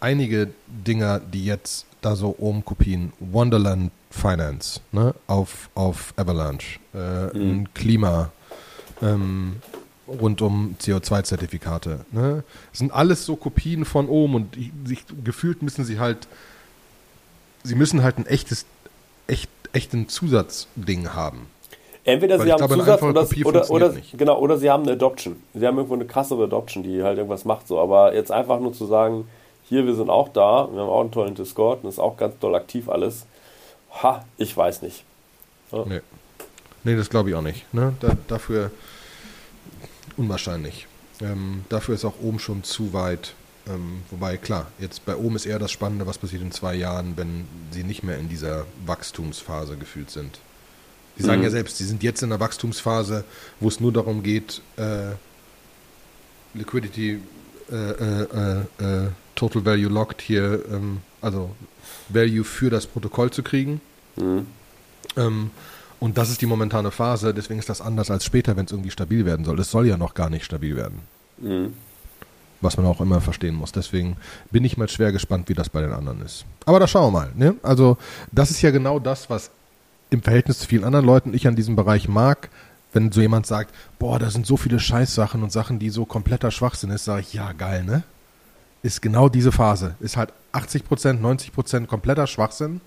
[0.00, 3.12] einige Dinger, die jetzt da so oben kopieren.
[3.18, 5.14] Wonderland Finance ne?
[5.26, 7.72] auf, auf Avalanche, äh, mhm.
[7.74, 8.30] Klima,
[9.02, 9.56] ähm,
[10.08, 12.06] rund um CO2-Zertifikate.
[12.12, 12.44] Ne?
[12.70, 16.28] Das sind alles so Kopien von oben und sich, gefühlt müssen sie halt,
[17.62, 18.66] sie müssen halt ein echtes,
[19.26, 21.48] echt, echten Zusatzding haben.
[22.04, 25.42] Entweder sie haben glaube, Zusatz oder, oder, oder, genau, oder sie haben eine Adoption.
[25.54, 27.80] Sie haben irgendwo eine krassere Adoption, die halt irgendwas macht so.
[27.80, 29.26] Aber jetzt einfach nur zu sagen,
[29.68, 32.38] hier, wir sind auch da, wir haben auch einen tollen Discord und ist auch ganz
[32.38, 33.26] doll aktiv alles.
[34.02, 35.04] Ha, ich weiß nicht.
[35.72, 35.84] Ja.
[35.86, 36.00] Nee.
[36.84, 37.72] nee, das glaube ich auch nicht.
[37.74, 37.94] Ne?
[38.00, 38.70] Da, dafür
[40.16, 40.86] unwahrscheinlich.
[41.20, 43.34] Ähm, dafür ist auch oben schon zu weit.
[43.68, 47.16] Ähm, wobei, klar, jetzt bei oben ist eher das Spannende, was passiert in zwei Jahren,
[47.16, 50.38] wenn sie nicht mehr in dieser Wachstumsphase gefühlt sind.
[51.16, 51.44] Sie sagen mhm.
[51.44, 53.24] ja selbst, sie sind jetzt in der Wachstumsphase,
[53.58, 55.12] wo es nur darum geht, äh,
[56.54, 57.20] Liquidity,
[57.70, 61.54] äh, äh, äh Total Value Locked hier, ähm, also
[62.08, 63.80] Value für das Protokoll zu kriegen.
[64.16, 64.46] Mhm.
[65.16, 65.50] Ähm,
[66.00, 68.90] und das ist die momentane Phase, deswegen ist das anders als später, wenn es irgendwie
[68.90, 69.58] stabil werden soll.
[69.60, 71.00] Es soll ja noch gar nicht stabil werden.
[71.38, 71.74] Mhm.
[72.60, 73.72] Was man auch immer verstehen muss.
[73.72, 74.16] Deswegen
[74.50, 76.46] bin ich mal schwer gespannt, wie das bei den anderen ist.
[76.64, 77.32] Aber da schauen wir mal.
[77.34, 77.56] Ne?
[77.62, 77.98] Also,
[78.32, 79.50] das ist ja genau das, was
[80.08, 82.48] im Verhältnis zu vielen anderen Leuten ich an diesem Bereich mag.
[82.96, 86.50] Wenn so jemand sagt, boah, da sind so viele Scheißsachen und Sachen, die so kompletter
[86.50, 88.02] Schwachsinn ist, sage ich, ja, geil, ne?
[88.82, 89.94] Ist genau diese Phase.
[90.00, 92.80] Ist halt 80% 90% kompletter Schwachsinn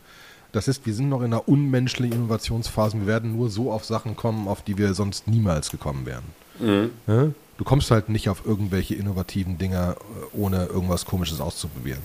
[0.52, 3.00] das ist, wir sind noch in einer unmenschlichen Innovationsphase.
[3.00, 6.24] Wir werden nur so auf Sachen kommen, auf die wir sonst niemals gekommen wären.
[6.60, 6.92] Mhm.
[7.08, 7.28] Ja?
[7.58, 12.02] Du kommst halt nicht auf irgendwelche innovativen Dinger, äh, ohne irgendwas Komisches auszuprobieren.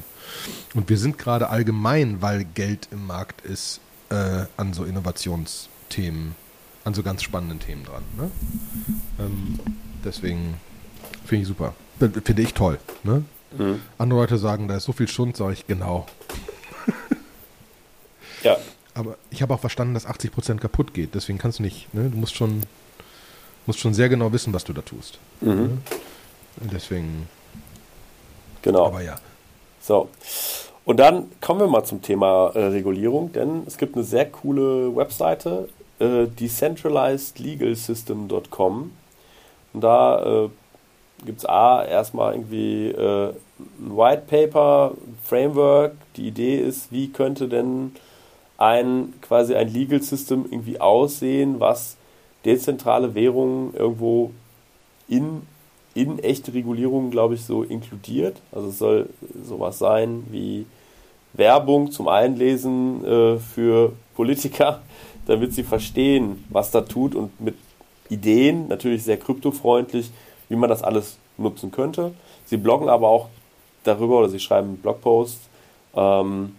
[0.75, 6.35] Und wir sind gerade allgemein, weil Geld im Markt ist, äh, an so Innovationsthemen,
[6.85, 8.03] an so ganz spannenden Themen dran.
[8.17, 8.31] Ne?
[9.19, 9.59] Ähm,
[10.05, 10.55] deswegen
[11.25, 11.75] finde ich super.
[11.99, 12.79] Finde ich toll.
[13.03, 13.25] Ne?
[13.57, 13.81] Mhm.
[13.99, 16.07] Andere Leute sagen, da ist so viel Schund, sage ich genau.
[18.45, 18.59] Ja.
[18.95, 21.15] Aber ich habe auch verstanden, dass 80% kaputt geht.
[21.15, 22.11] Deswegen kannst du nicht, ne?
[22.11, 22.63] Du musst schon,
[23.67, 25.19] musst schon sehr genau wissen, was du da tust.
[25.41, 25.49] Mhm.
[25.51, 25.79] Ne?
[26.73, 27.29] Deswegen.
[28.63, 28.87] Genau.
[28.87, 29.17] Aber ja.
[29.81, 30.09] So.
[30.85, 34.95] Und dann kommen wir mal zum Thema äh, Regulierung, denn es gibt eine sehr coole
[34.95, 35.69] Webseite,
[35.99, 38.93] äh, decentralizedlegalsystem.com.
[39.73, 40.51] Und da äh,
[41.25, 44.93] gibt es A, erstmal irgendwie äh, ein White Paper,
[45.25, 45.95] Framework.
[46.17, 47.93] Die Idee ist, wie könnte denn
[48.57, 51.97] ein quasi ein Legal System irgendwie aussehen, was
[52.45, 54.31] dezentrale Währungen irgendwo
[55.09, 55.43] in,
[55.95, 58.41] in echte Regulierungen, glaube ich, so inkludiert.
[58.53, 59.09] Also es soll
[59.45, 60.67] sowas sein wie
[61.33, 64.83] Werbung zum Einlesen äh, für Politiker,
[65.27, 67.57] damit sie verstehen, was da tut und mit
[68.11, 70.11] Ideen, natürlich sehr kryptofreundlich,
[70.49, 72.13] wie man das alles nutzen könnte.
[72.45, 73.29] Sie bloggen aber auch
[73.83, 75.49] darüber oder sie schreiben Blogposts,
[75.95, 76.57] ähm,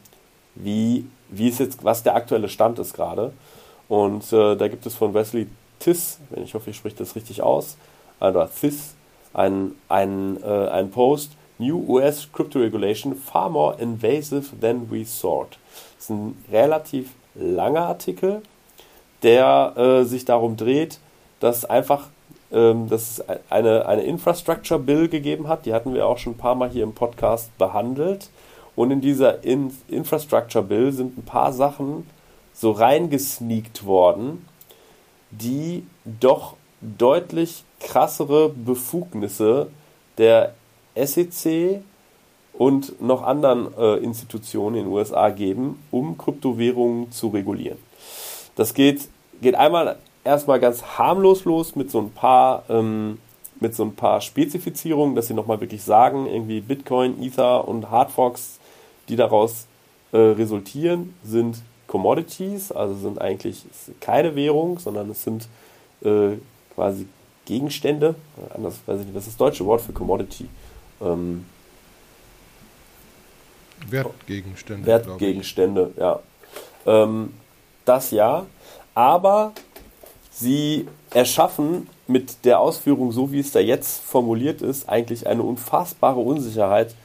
[0.56, 3.34] wie wie ist jetzt, was der aktuelle Stand ist gerade.
[3.88, 5.47] Und äh, da gibt es von Wesley
[5.80, 7.78] Tiss, wenn ich hoffe, ich spreche das richtig aus,
[8.19, 8.95] oder Tiss,
[9.34, 15.58] einen ein, äh, ein Post, New US Crypto Regulation far more invasive than we thought.
[15.95, 18.41] Das ist ein relativ langer Artikel,
[19.25, 20.99] der äh, sich darum dreht,
[21.41, 22.07] dass einfach
[22.51, 26.38] ähm, dass es eine, eine Infrastructure Bill gegeben hat, die hatten wir auch schon ein
[26.38, 28.29] paar Mal hier im Podcast behandelt,
[28.75, 32.05] und in dieser in Infrastructure Bill sind ein paar Sachen
[32.53, 34.45] so reingesneakt worden,
[35.31, 39.67] die doch deutlich krassere Befugnisse
[40.17, 40.53] der
[40.95, 41.81] SEC
[42.53, 47.77] und noch anderen äh, Institutionen in den USA geben, um Kryptowährungen zu regulieren.
[48.55, 49.09] Das geht,
[49.41, 53.19] geht einmal erstmal ganz harmlos los mit so ein paar ähm,
[53.60, 58.60] mit so ein paar Spezifizierungen, dass sie nochmal wirklich sagen, irgendwie Bitcoin, Ether und Hardforks
[59.08, 59.67] die daraus
[60.12, 63.63] äh, resultieren, sind Commodities, also sind eigentlich
[64.00, 65.48] keine Währung, sondern es sind
[66.04, 66.38] äh,
[66.74, 67.08] quasi
[67.45, 68.15] Gegenstände.
[68.54, 70.48] Anders weiß ich nicht, was ist das deutsche Wort für Commodity?
[71.02, 71.45] Ähm,
[73.88, 74.86] Wertgegenstände.
[74.88, 76.19] Wertgegenstände, ja.
[76.88, 77.34] Ähm,
[77.86, 78.48] das ja,
[78.95, 79.51] aber
[80.31, 86.19] sie erschaffen mit der Ausführung, so wie es da jetzt formuliert ist, eigentlich eine unfassbare
[86.19, 86.95] Unsicherheit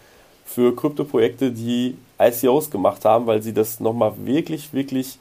[0.44, 5.18] für Krypto-Projekte, die ICOs gemacht haben, weil sie das nochmal wirklich, wirklich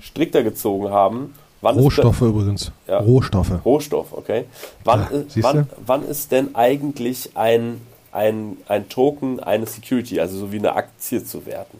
[0.00, 1.34] strikter gezogen haben.
[1.60, 2.72] Wann Rohstoffe da, übrigens.
[2.86, 3.64] Ja, Rohstoffe.
[3.64, 4.44] Rohstoff, okay.
[4.84, 7.80] Wann, ja, wann, wann ist denn eigentlich ein
[8.12, 11.78] ein, ein Token, eine Security, also so wie eine Aktie zu werten.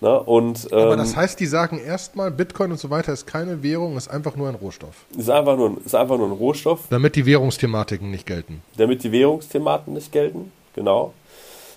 [0.00, 0.20] Ne?
[0.20, 3.96] Und, ähm, Aber das heißt, die sagen erstmal, Bitcoin und so weiter ist keine Währung,
[3.96, 5.06] ist einfach nur ein Rohstoff.
[5.16, 6.80] Ist einfach nur, ist einfach nur ein Rohstoff.
[6.90, 8.62] Damit die Währungsthematiken nicht gelten.
[8.76, 11.14] Damit die Währungsthematiken nicht gelten, genau.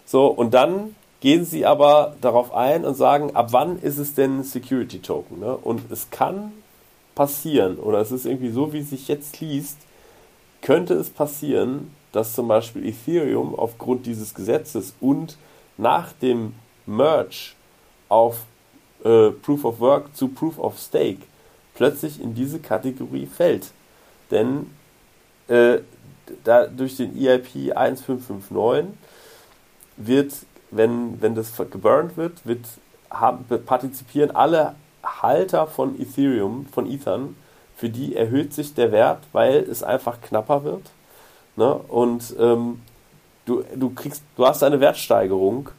[0.05, 4.39] So, und dann gehen sie aber darauf ein und sagen, ab wann ist es denn
[4.39, 5.39] ein Security Token?
[5.39, 5.55] Ne?
[5.55, 6.51] Und es kann
[7.15, 9.77] passieren, oder es ist irgendwie so, wie es sich jetzt liest,
[10.61, 15.37] könnte es passieren, dass zum Beispiel Ethereum aufgrund dieses Gesetzes und
[15.77, 16.53] nach dem
[16.85, 17.53] Merge
[18.09, 18.39] auf
[19.03, 21.21] äh, Proof of Work zu Proof of Stake
[21.75, 23.71] plötzlich in diese Kategorie fällt.
[24.31, 24.69] Denn
[25.47, 25.79] äh,
[26.43, 28.93] da, durch den EIP 1559
[29.97, 30.33] wird,
[30.71, 32.65] wenn, wenn das geburnt wird, wird
[33.09, 37.35] haben, partizipieren alle Halter von Ethereum, von Ethern,
[37.75, 40.83] für die erhöht sich der Wert, weil es einfach knapper wird.
[41.55, 41.73] Ne?
[41.73, 42.81] Und ähm,
[43.45, 45.69] du, du kriegst, du hast eine Wertsteigerung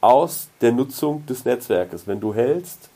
[0.00, 2.06] aus der Nutzung des Netzwerkes.
[2.06, 2.88] Wenn du hältst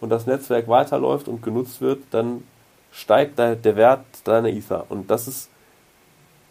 [0.00, 2.44] und das Netzwerk weiterläuft und genutzt wird, dann
[2.92, 4.86] steigt der Wert deiner Ether.
[4.88, 5.48] Und das ist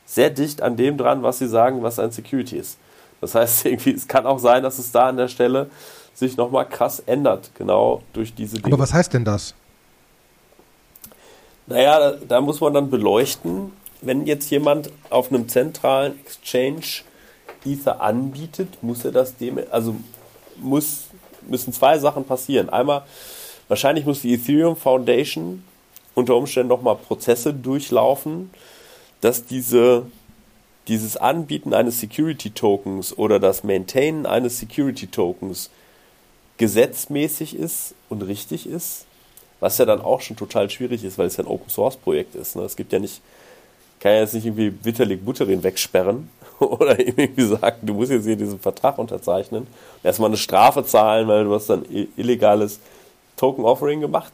[0.05, 2.77] sehr dicht an dem dran, was sie sagen, was ein Security ist.
[3.21, 5.69] Das heißt, irgendwie, es kann auch sein, dass es da an der Stelle
[6.13, 8.73] sich nochmal krass ändert, genau durch diese Dinge.
[8.73, 9.55] Aber was heißt denn das?
[11.67, 13.71] Naja, da, da muss man dann beleuchten,
[14.01, 17.03] wenn jetzt jemand auf einem zentralen Exchange
[17.65, 19.95] Ether anbietet, muss er das dem, also
[20.57, 21.05] muss,
[21.47, 22.69] müssen zwei Sachen passieren.
[22.69, 23.03] Einmal,
[23.67, 25.63] wahrscheinlich muss die Ethereum Foundation
[26.15, 28.51] unter Umständen nochmal Prozesse durchlaufen,
[29.21, 30.05] dass diese,
[30.87, 35.69] dieses Anbieten eines Security Tokens oder das Maintainen eines Security Tokens
[36.57, 39.05] gesetzmäßig ist und richtig ist,
[39.59, 42.35] was ja dann auch schon total schwierig ist, weil es ja ein Open Source Projekt
[42.35, 42.55] ist.
[42.55, 42.63] Ne?
[42.63, 43.21] Es gibt ja nicht,
[43.99, 46.29] kann ja jetzt nicht irgendwie Vitalik Buterin wegsperren
[46.79, 49.67] oder irgendwie sagen, du musst jetzt hier diesen Vertrag unterzeichnen,
[50.03, 52.79] erstmal eine Strafe zahlen, weil du hast dann illegales
[53.35, 54.31] Token Offering gemacht.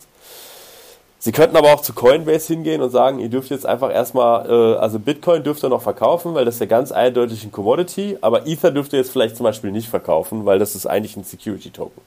[1.20, 4.78] Sie könnten aber auch zu Coinbase hingehen und sagen, ihr dürft jetzt einfach erstmal, äh,
[4.78, 8.46] also Bitcoin dürft ihr noch verkaufen, weil das ist ja ganz eindeutig ein Commodity, aber
[8.46, 11.72] Ether dürft ihr jetzt vielleicht zum Beispiel nicht verkaufen, weil das ist eigentlich ein Security
[11.72, 12.02] Token.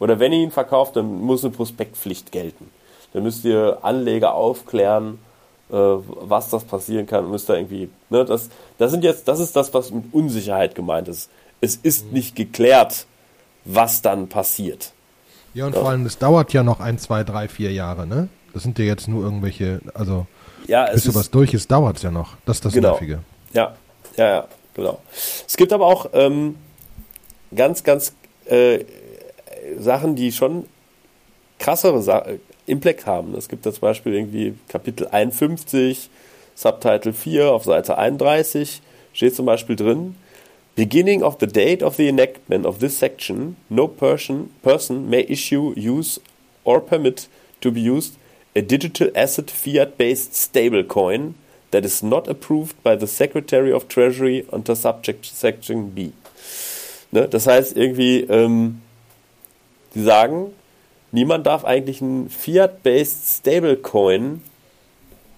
[0.00, 2.70] Oder wenn ihr ihn verkauft, dann muss eine Prospektpflicht gelten.
[3.12, 5.18] Dann müsst ihr Anleger aufklären,
[5.72, 7.30] was das passieren kann.
[7.30, 11.08] Müsst ihr irgendwie, ne, das, das sind jetzt, das ist das, was mit Unsicherheit gemeint
[11.08, 11.30] ist.
[11.60, 12.12] Es ist mhm.
[12.12, 13.06] nicht geklärt,
[13.64, 14.92] was dann passiert.
[15.54, 15.80] Ja, und ja.
[15.80, 18.28] vor allem, es dauert ja noch ein, zwei, drei, vier Jahre, ne?
[18.52, 20.26] Das sind ja jetzt nur irgendwelche, also
[20.66, 22.36] ja, bis sowas durch ist, dauert es ja noch.
[22.44, 22.90] Das ist das genau.
[22.90, 23.20] Nervige.
[23.52, 23.74] Ja,
[24.16, 25.00] ja, ja, genau.
[25.46, 26.56] Es gibt aber auch ähm,
[27.54, 28.12] ganz, ganz
[28.44, 28.84] äh,
[29.78, 30.66] Sachen, die schon
[31.58, 32.26] krassere Sa
[32.66, 33.34] Impact haben.
[33.34, 36.08] Es gibt da zum Beispiel irgendwie Kapitel 51,
[36.54, 40.14] Subtitle 4 auf Seite 31, steht zum Beispiel drin,
[40.74, 45.74] Beginning of the date of the enactment of this section, no person, person may issue,
[45.76, 46.18] use,
[46.64, 47.28] or permit
[47.60, 48.14] to be used
[48.54, 51.34] a digital asset fiat-based stablecoin
[51.70, 56.12] that is not approved by the Secretary of Treasury under Subject Section B.
[57.10, 57.28] Ne?
[57.28, 58.82] Das heißt irgendwie, ähm,
[59.94, 60.52] die sagen,
[61.12, 64.42] niemand darf eigentlich einen Fiat-based Stablecoin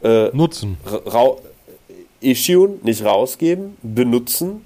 [0.03, 0.79] äh, nutzen,
[2.21, 4.65] issuen, nicht rausgeben, benutzen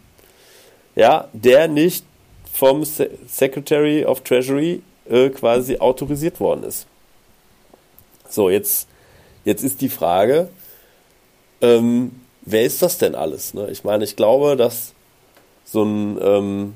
[0.98, 2.04] ja, der nicht
[2.52, 6.88] vom Se Secretary of Treasury äh, quasi autorisiert worden ist.
[8.28, 8.88] So, jetzt,
[9.44, 10.48] jetzt ist die Frage,
[11.60, 13.54] ähm, wer ist das denn alles?
[13.54, 13.70] Ne?
[13.70, 14.92] Ich meine, ich glaube, dass
[15.64, 16.74] so ein, ähm,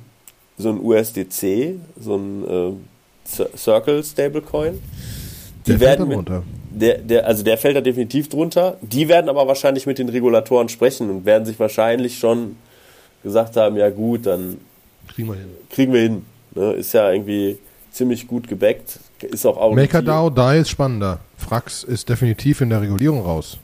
[0.56, 2.72] so ein USDC, so ein äh,
[3.24, 4.80] Circle Stablecoin,
[5.66, 6.28] die der werden mit,
[6.74, 8.76] der, der, also der fällt da definitiv drunter.
[8.80, 12.56] Die werden aber wahrscheinlich mit den Regulatoren sprechen und werden sich wahrscheinlich schon
[13.22, 14.58] gesagt haben, ja gut, dann
[15.08, 15.48] kriegen wir hin.
[15.70, 16.26] Kriegen wir hin.
[16.54, 16.72] Ne?
[16.72, 17.58] Ist ja irgendwie
[17.90, 18.98] ziemlich gut gebackt.
[19.20, 21.20] Ist auch auch MakerDAO, da ist spannender.
[21.36, 23.58] Frax ist definitiv in der Regulierung raus.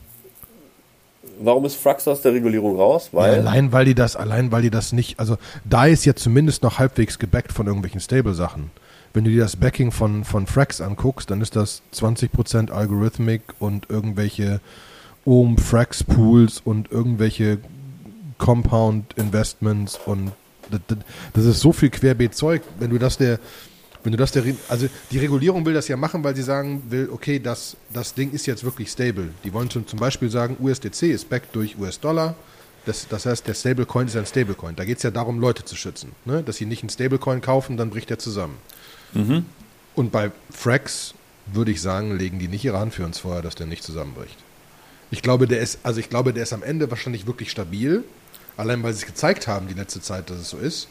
[1.41, 3.09] Warum ist Frax aus der Regulierung raus?
[3.11, 6.13] Weil ja, allein weil die das, allein weil die das nicht, also da ist ja
[6.13, 8.71] zumindest noch halbwegs gebackt von irgendwelchen Stable-Sachen.
[9.13, 13.89] Wenn du dir das Backing von, von Frax anguckst, dann ist das 20% Algorithmik und
[13.89, 14.61] irgendwelche
[15.25, 17.59] Ohm Frax Pools und irgendwelche
[18.37, 20.31] Compound Investments und
[20.71, 20.81] das,
[21.33, 23.39] das ist so viel Querbeet-Zeug, wenn du das der,
[24.03, 27.09] wenn du das der, also die Regulierung will das ja machen, weil sie sagen will,
[27.11, 29.29] okay, das, das Ding ist jetzt wirklich stable.
[29.43, 32.35] Die wollen zum, zum Beispiel sagen, USDC ist backed durch US-Dollar.
[32.85, 34.75] Das, das heißt, der Stablecoin ist ein Stablecoin.
[34.75, 36.13] Da geht es ja darum, Leute zu schützen.
[36.23, 36.43] Ne?
[36.43, 38.57] Dass sie nicht einen Stablecoin kaufen, dann bricht er zusammen.
[39.13, 39.45] Mhm.
[39.95, 41.13] Und bei Frax
[41.47, 44.37] würde ich sagen, legen die nicht ihre Hand für uns vorher, dass der nicht zusammenbricht.
[45.11, 48.03] Ich glaube, der ist, also ich glaube, der ist am Ende wahrscheinlich wirklich stabil
[48.59, 50.89] Allein weil sie es gezeigt haben die letzte Zeit, dass es so ist.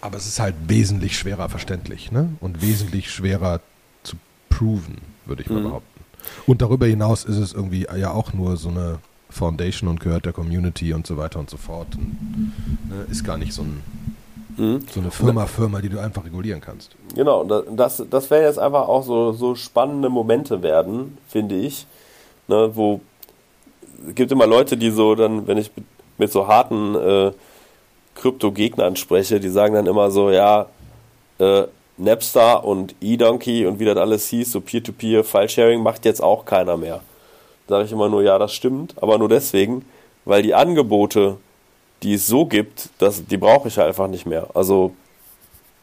[0.00, 2.30] Aber es ist halt wesentlich schwerer verständlich ne?
[2.40, 3.60] und wesentlich schwerer
[4.02, 4.16] zu
[4.48, 5.64] proven, würde ich mal mhm.
[5.64, 6.00] behaupten.
[6.44, 8.98] Und darüber hinaus ist es irgendwie ja auch nur so eine
[9.30, 11.94] Foundation und gehört der Community und so weiter und so fort.
[11.94, 12.16] Und,
[12.88, 13.80] ne, ist gar nicht so, ein,
[14.58, 14.80] mhm.
[14.92, 16.90] so eine Firma, Firma, die du einfach regulieren kannst.
[17.14, 21.86] Genau, das, das werden jetzt einfach auch so, so spannende Momente werden, finde ich,
[22.48, 23.00] ne, wo
[24.06, 25.70] es gibt immer Leute, die so dann, wenn ich
[26.18, 27.32] mit, so harten äh,
[28.14, 30.66] Krypto-Gegnern spreche, die sagen dann immer so, ja,
[31.38, 31.64] äh,
[31.96, 36.76] Napster und eDonkey und wie das alles hieß, so Peer-to-Peer, File-Sharing macht jetzt auch keiner
[36.76, 37.00] mehr.
[37.68, 39.84] Sage ich immer nur, ja, das stimmt, aber nur deswegen,
[40.24, 41.38] weil die Angebote,
[42.02, 44.48] die es so gibt, das, die brauche ich halt einfach nicht mehr.
[44.54, 44.94] Also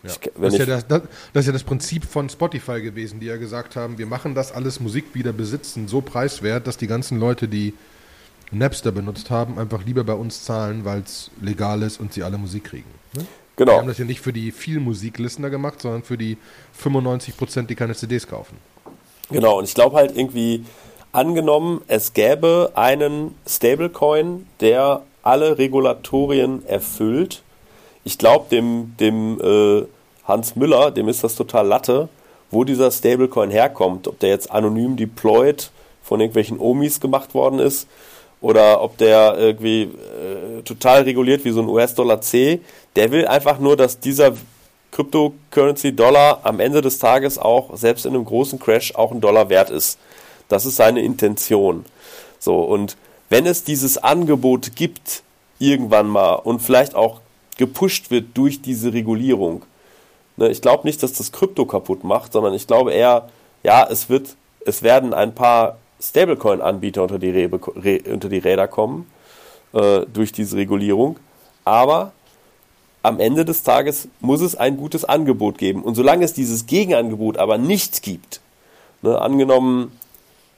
[0.04, 0.12] ja.
[0.12, 1.02] Ich, das, ist ja das, das,
[1.34, 4.52] das, ist ja das Prinzip von Spotify gewesen, die ja gesagt haben, wir machen das
[4.52, 7.74] alles Musik wieder besitzen, so preiswert, dass die ganzen Leute, die
[8.52, 12.38] Napster benutzt haben, einfach lieber bei uns zahlen, weil es legal ist und sie alle
[12.38, 12.90] Musik kriegen.
[13.16, 13.26] Ne?
[13.56, 13.72] Genau.
[13.74, 16.38] Wir haben das ja nicht für die viel Musiklistener gemacht, sondern für die
[16.74, 18.58] 95 Prozent, die keine CDs kaufen.
[19.32, 20.64] Genau, und ich glaube halt irgendwie,
[21.16, 27.44] angenommen, es gäbe einen Stablecoin, der alle Regulatorien erfüllt.
[28.04, 29.86] Ich glaube, dem, dem äh,
[30.24, 32.10] Hans Müller, dem ist das total Latte,
[32.52, 34.08] wo dieser Stablecoin herkommt.
[34.08, 35.72] Ob der jetzt anonym deployed
[36.04, 37.88] von irgendwelchen Omis gemacht worden ist
[38.40, 42.62] oder ob der irgendwie äh, total reguliert wie so ein US-Dollar C.
[42.96, 44.34] Der will einfach nur, dass dieser
[44.92, 49.72] Cryptocurrency-Dollar am Ende des Tages auch, selbst in einem großen Crash, auch ein Dollar wert
[49.72, 49.98] ist.
[50.48, 51.86] Das ist seine Intention.
[52.40, 52.96] So, und
[53.36, 55.22] wenn es dieses Angebot gibt,
[55.60, 57.20] irgendwann mal, und vielleicht auch
[57.58, 59.64] gepusht wird durch diese Regulierung,
[60.38, 63.28] ne, ich glaube nicht, dass das Krypto kaputt macht, sondern ich glaube eher,
[63.62, 67.50] ja, es wird, es werden ein paar Stablecoin-Anbieter unter, die
[68.10, 69.06] unter die Räder kommen
[69.74, 71.18] äh, durch diese Regulierung.
[71.66, 72.14] Aber
[73.04, 75.84] am Ende des Tages muss es ein gutes Angebot geben.
[75.84, 78.40] Und solange es dieses Gegenangebot aber nicht gibt,
[79.02, 79.92] ne, angenommen,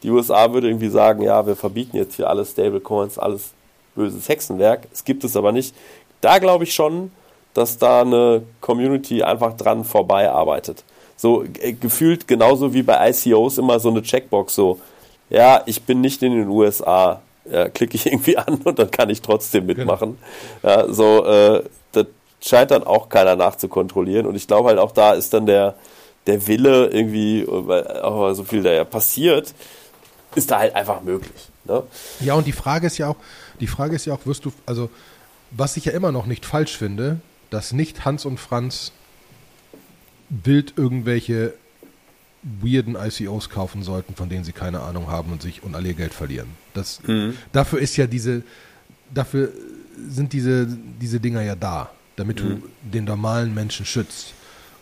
[0.03, 3.51] die USA würde irgendwie sagen, ja, wir verbieten jetzt hier alle Stablecoins, alles
[3.95, 5.75] böses Hexenwerk, es gibt es aber nicht.
[6.21, 7.11] Da glaube ich schon,
[7.53, 10.83] dass da eine Community einfach dran vorbei arbeitet.
[11.15, 14.79] So äh, gefühlt genauso wie bei ICOs immer so eine Checkbox, so
[15.29, 17.21] ja, ich bin nicht in den USA.
[17.49, 19.79] Ja, klicke ich irgendwie an und dann kann ich trotzdem genau.
[19.79, 20.17] mitmachen.
[20.61, 20.75] Genau.
[20.75, 22.07] Ja, so, äh, das
[22.41, 24.25] scheint dann auch keiner nachzukontrollieren.
[24.25, 25.75] Und ich glaube halt auch da ist dann der,
[26.27, 29.53] der Wille irgendwie, weil auch so viel da ja passiert,
[30.37, 31.49] ist da halt einfach möglich.
[31.65, 31.83] Ne?
[32.19, 33.17] Ja, und die Frage ist ja auch,
[33.59, 34.89] die Frage ist ja auch, wirst du, also
[35.51, 37.19] was ich ja immer noch nicht falsch finde,
[37.49, 38.91] dass nicht Hans und Franz
[40.29, 41.53] wild irgendwelche
[42.43, 45.93] weirden ICOs kaufen sollten, von denen sie keine Ahnung haben und sich und alle ihr
[45.95, 46.49] Geld verlieren.
[46.73, 47.35] Das, mhm.
[47.51, 48.43] Dafür ist ja diese,
[49.13, 49.51] dafür
[50.07, 50.67] sind diese,
[51.01, 52.61] diese Dinger ja da, damit mhm.
[52.61, 54.33] du den normalen Menschen schützt.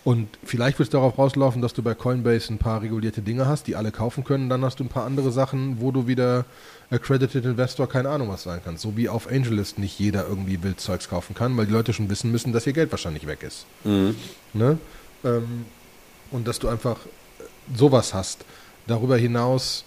[0.06, 3.66] Und vielleicht wird es darauf rauslaufen, dass du bei Coinbase ein paar regulierte Dinge hast,
[3.66, 4.50] die alle kaufen können.
[4.50, 6.46] Dann hast du ein paar andere Sachen, wo du wieder
[6.92, 8.84] Accredited Investor keine Ahnung was sein kannst.
[8.84, 12.32] So wie auf AngelList nicht jeder irgendwie Wildzeugs kaufen kann, weil die Leute schon wissen
[12.32, 13.66] müssen, dass ihr Geld wahrscheinlich weg ist.
[13.84, 14.16] Mhm.
[14.54, 14.78] Ne?
[15.24, 15.66] Ähm,
[16.30, 16.98] und dass du einfach
[17.76, 18.46] sowas hast.
[18.86, 19.86] Darüber hinaus,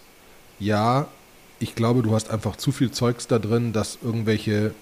[0.58, 1.06] ja,
[1.60, 4.74] ich glaube, du hast einfach zu viel Zeugs da drin, dass irgendwelche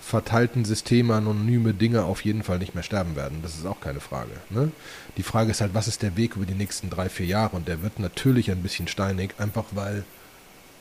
[0.00, 3.40] verteilten Systeme, anonyme Dinge auf jeden Fall nicht mehr sterben werden.
[3.42, 4.30] Das ist auch keine Frage.
[4.50, 4.70] Ne?
[5.16, 7.56] Die Frage ist halt, was ist der Weg über die nächsten drei, vier Jahre?
[7.56, 10.04] Und der wird natürlich ein bisschen steinig, einfach weil,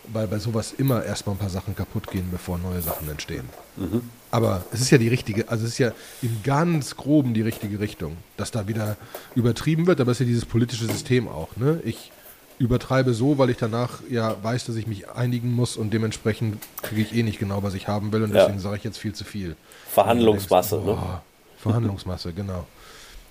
[0.08, 3.50] weil bei sowas immer erstmal ein paar Sachen kaputt gehen, bevor neue Sachen entstehen.
[3.76, 4.02] Mhm.
[4.32, 5.92] Aber es ist ja die richtige, also es ist ja
[6.22, 8.98] im ganz groben die richtige Richtung, dass da wieder
[9.36, 11.56] übertrieben wird, aber es ist ja dieses politische System auch.
[11.58, 11.82] Ne?
[11.84, 12.12] Ich
[12.60, 17.02] übertreibe so, weil ich danach ja weiß, dass ich mich einigen muss und dementsprechend kriege
[17.02, 18.60] ich eh nicht genau, was ich haben will und deswegen ja.
[18.60, 19.56] sage ich jetzt viel zu viel.
[19.92, 21.22] Verhandlungsmasse, denkst, oh, ne?
[21.58, 22.66] Verhandlungsmasse, genau.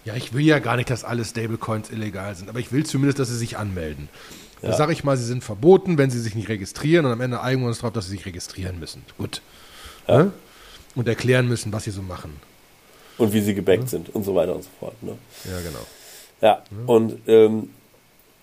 [0.05, 3.19] Ja, ich will ja gar nicht, dass alle Stablecoins illegal sind, aber ich will zumindest,
[3.19, 4.09] dass sie sich anmelden.
[4.63, 4.71] Ja.
[4.71, 7.41] Da sage ich mal, sie sind verboten, wenn sie sich nicht registrieren und am Ende
[7.41, 9.03] einigen wir uns darauf, dass sie sich registrieren müssen.
[9.19, 9.43] Gut.
[10.07, 10.25] Ja.
[10.25, 10.33] Ne?
[10.97, 12.41] und erklären müssen, was sie so machen.
[13.19, 13.87] Und wie sie gebackt ja.
[13.87, 15.01] sind und so weiter und so fort.
[15.03, 15.17] Ne?
[15.45, 15.87] Ja, genau.
[16.41, 16.87] Ja, ja.
[16.87, 17.71] und ähm,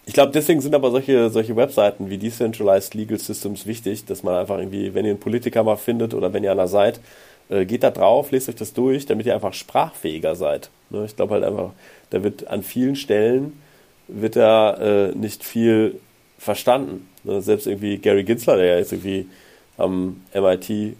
[0.05, 4.35] ich glaube, deswegen sind aber solche, solche Webseiten wie Decentralized Legal Systems wichtig, dass man
[4.35, 6.99] einfach irgendwie, wenn ihr einen Politiker mal findet oder wenn ihr einer seid,
[7.49, 10.69] äh, geht da drauf, lest euch das durch, damit ihr einfach sprachfähiger seid.
[10.89, 11.05] Ne?
[11.05, 11.71] Ich glaube halt einfach,
[12.09, 13.53] da wird an vielen Stellen
[14.07, 15.99] wird da äh, nicht viel
[16.37, 17.07] verstanden.
[17.23, 17.41] Ne?
[17.41, 19.27] Selbst irgendwie Gary Ginsler, der ja jetzt irgendwie
[19.77, 20.97] am MIT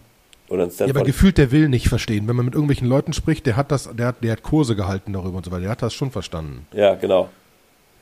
[0.50, 2.28] oder ein Ja, aber gefühlt der will nicht verstehen.
[2.28, 5.14] Wenn man mit irgendwelchen Leuten spricht, der hat das, der hat, der hat Kurse gehalten
[5.14, 6.66] darüber und so weiter, der hat das schon verstanden.
[6.74, 7.30] Ja, genau.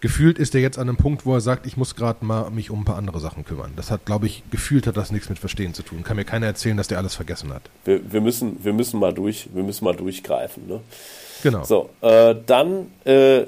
[0.02, 2.70] Gefühlt ist er jetzt an einem Punkt, wo er sagt, ich muss gerade mal mich
[2.70, 3.72] um ein paar andere Sachen kümmern.
[3.76, 6.04] Das hat, glaube ich, gefühlt hat das nichts mit Verstehen zu tun.
[6.04, 7.64] Kann mir keiner erzählen, dass der alles vergessen hat.
[7.86, 10.68] Wir, wir müssen, wir müssen mal durch, wir müssen mal durchgreifen.
[10.68, 10.82] Ne?
[11.44, 11.64] Genau.
[11.64, 13.46] So, äh, dann äh,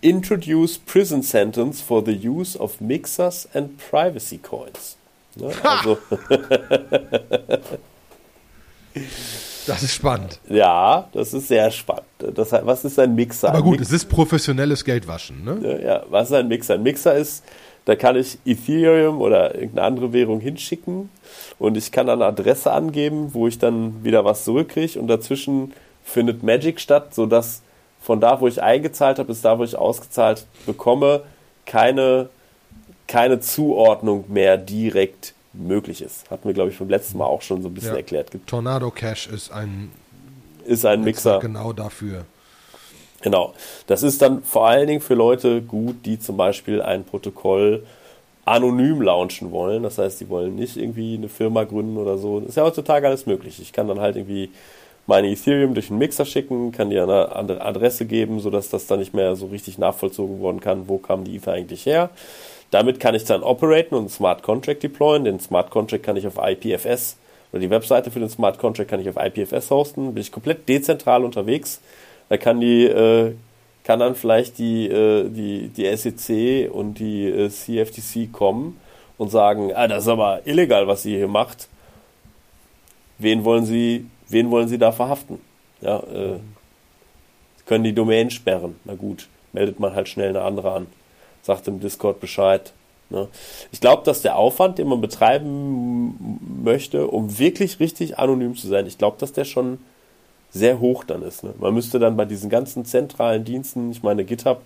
[0.00, 4.96] introduce prison sentence for the use of mixers and privacy coins.
[5.36, 5.52] Ne?
[5.62, 5.98] Also,
[9.66, 10.40] das ist spannend.
[10.48, 12.04] Ja, das ist sehr spannend.
[12.34, 13.48] Das, was ist ein Mixer?
[13.48, 15.80] Aber gut, ein es ist professionelles Geldwaschen, ne?
[15.84, 16.74] Ja, was ist ein Mixer?
[16.74, 17.44] Ein Mixer ist,
[17.84, 21.08] da kann ich Ethereum oder irgendeine andere Währung hinschicken
[21.58, 25.72] und ich kann dann eine Adresse angeben, wo ich dann wieder was zurückkriege und dazwischen
[26.04, 27.62] findet Magic statt, sodass
[28.00, 31.22] von da, wo ich eingezahlt habe, bis da, wo ich ausgezahlt bekomme,
[31.66, 32.28] keine,
[33.06, 36.30] keine Zuordnung mehr direkt möglich ist.
[36.30, 37.98] Hatten wir, glaube ich, beim letzten Mal auch schon so ein bisschen ja.
[37.98, 38.30] erklärt.
[38.46, 39.90] Tornado Cash ist ein,
[40.64, 41.40] ist ein Mixer.
[41.40, 42.24] Genau dafür.
[43.22, 43.54] Genau.
[43.86, 47.84] Das ist dann vor allen Dingen für Leute gut, die zum Beispiel ein Protokoll
[48.44, 49.82] anonym launchen wollen.
[49.82, 52.40] Das heißt, die wollen nicht irgendwie eine Firma gründen oder so.
[52.40, 53.60] Das ist ja heutzutage alles möglich.
[53.60, 54.50] Ich kann dann halt irgendwie
[55.06, 59.00] meine Ethereum durch einen Mixer schicken, kann dir eine andere Adresse geben, sodass das dann
[59.00, 62.10] nicht mehr so richtig nachvollzogen worden kann, wo kam die Ether eigentlich her.
[62.70, 65.24] Damit kann ich dann operaten und einen Smart Contract deployen.
[65.24, 67.16] Den Smart Contract kann ich auf IPFS
[67.52, 70.14] oder die Webseite für den Smart Contract kann ich auf IPFS hosten.
[70.14, 71.80] Bin ich komplett dezentral unterwegs.
[72.28, 73.34] Da kann die äh,
[73.84, 78.78] kann dann vielleicht die, äh, die, die SEC und die äh, CFTC kommen
[79.18, 81.68] und sagen, ah, das ist aber illegal, was ihr hier macht.
[83.18, 85.40] Wen wollen Sie, wen wollen Sie da verhaften?
[85.80, 86.38] Ja, äh,
[87.66, 88.76] können die Domain sperren.
[88.84, 90.86] Na gut, meldet man halt schnell eine andere an
[91.42, 92.72] sagt im Discord Bescheid.
[93.10, 93.28] Ne?
[93.72, 98.86] Ich glaube, dass der Aufwand, den man betreiben möchte, um wirklich richtig anonym zu sein,
[98.86, 99.78] ich glaube, dass der schon
[100.52, 101.44] sehr hoch dann ist.
[101.44, 101.54] Ne?
[101.58, 104.62] Man müsste dann bei diesen ganzen zentralen Diensten, ich meine, GitHub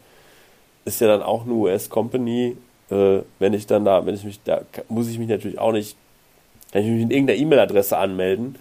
[0.84, 2.56] ist ja dann auch eine US-Company,
[2.90, 5.96] äh, wenn ich dann da, wenn ich mich da, muss ich mich natürlich auch nicht,
[6.72, 8.56] kann ich mich in irgendeiner E-Mail-Adresse anmelden,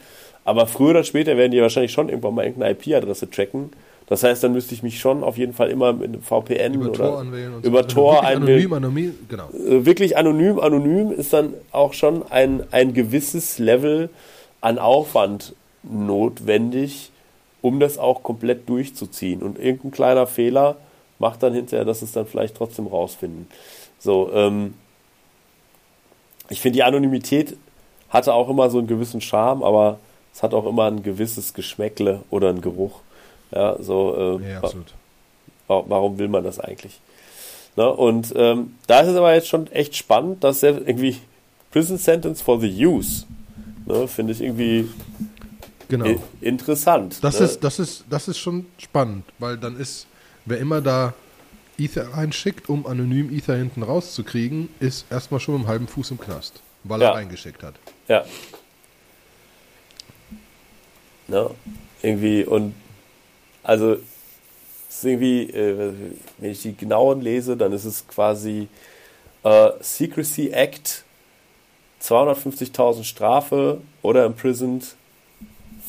[0.45, 3.72] aber früher oder später werden die wahrscheinlich schon irgendwann mal irgendeine IP-Adresse tracken
[4.14, 6.89] das heißt, dann müsste ich mich schon auf jeden Fall immer mit einem VPN über
[6.89, 7.89] oder Tor anwählen über so.
[7.89, 9.49] Tor anonym, anonym, genau.
[9.49, 14.11] Äh, wirklich anonym, anonym ist dann auch schon ein, ein gewisses Level
[14.61, 17.09] an Aufwand notwendig,
[17.64, 19.41] um das auch komplett durchzuziehen.
[19.41, 20.76] Und irgendein kleiner Fehler
[21.18, 23.47] macht dann hinterher, dass es dann vielleicht trotzdem rausfinden.
[23.97, 24.76] So, ähm,
[26.49, 27.57] ich finde, die Anonymität
[28.09, 29.97] hatte auch immer so einen gewissen Charme, aber
[30.36, 32.99] es hat auch immer ein gewisses Geschmäckle oder einen Geruch.
[33.54, 34.93] Ja, so, äh, ja, absolut.
[35.68, 36.99] warum will man das eigentlich?
[37.76, 37.89] Ne?
[37.89, 41.18] Und ähm, da ist es aber jetzt schon echt spannend, dass er irgendwie
[41.72, 43.26] Prison Sentence for the Use,
[43.86, 44.89] ne, finde ich irgendwie
[45.88, 46.22] genau.
[46.41, 47.24] interessant.
[47.24, 47.45] Das, ne?
[47.45, 50.08] ist, das, ist, das ist schon spannend, weil dann ist,
[50.45, 51.14] wer immer da
[51.78, 56.20] Ether reinschickt, um anonym Ether hinten rauszukriegen, ist erstmal schon mit einem halben Fuß im
[56.20, 57.10] Knast, weil ja.
[57.10, 57.76] er reingeschickt hat.
[58.08, 58.24] Ja.
[61.28, 61.49] Ne?
[62.04, 62.76] Irgendwie, und
[63.64, 63.97] also
[64.89, 65.93] ist irgendwie, äh,
[66.38, 68.68] wenn ich die genauen lese, dann ist es quasi
[69.43, 71.03] äh, Secrecy Act,
[72.01, 74.95] 250.000 Strafe oder imprisoned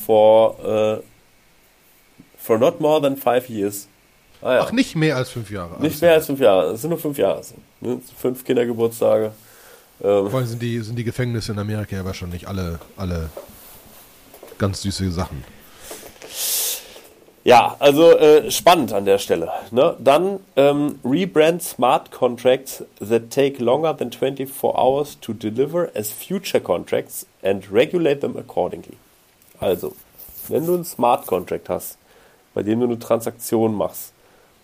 [0.05, 1.03] for, uh,
[2.37, 3.87] for not more than five years.
[4.41, 4.61] Ah, ja.
[4.61, 5.81] Ach, nicht mehr als fünf Jahre.
[5.81, 6.71] Nicht mehr als fünf Jahre.
[6.73, 7.41] Es sind nur fünf Jahre.
[7.81, 7.99] Ne?
[8.17, 9.31] Fünf Kindergeburtstage.
[10.03, 10.29] Ähm.
[10.29, 13.29] Vor allem sind die, sind die Gefängnisse in Amerika ja wahrscheinlich alle, alle
[14.57, 15.43] ganz süße Sachen.
[17.45, 19.51] Ja, also äh, spannend an der Stelle.
[19.69, 19.95] Ne?
[19.99, 26.59] Dann ähm, rebrand smart contracts that take longer than 24 hours to deliver as future
[26.59, 28.97] contracts and regulate them accordingly.
[29.59, 29.93] Also,
[30.47, 31.99] wenn du einen Smart Contract hast,
[32.55, 34.11] bei dem du eine Transaktion machst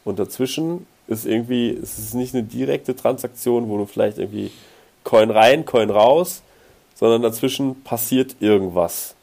[0.04, 4.52] und dazwischen ist irgendwie, es ist nicht eine direkte Transaktion, wo du vielleicht irgendwie
[5.04, 6.42] Coin rein, Coin raus,
[6.96, 9.14] sondern dazwischen passiert irgendwas.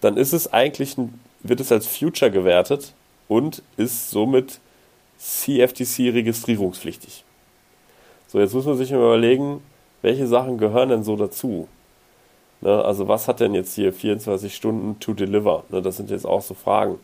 [0.00, 2.94] Dann ist es eigentlich ein wird es als Future gewertet
[3.28, 4.60] und ist somit
[5.18, 7.24] CFTC registrierungspflichtig.
[8.28, 9.62] So, jetzt muss man sich mal überlegen,
[10.00, 11.68] welche Sachen gehören denn so dazu?
[12.60, 15.64] Ne, also was hat denn jetzt hier 24 Stunden to deliver?
[15.68, 16.98] Ne, das sind jetzt auch so Fragen.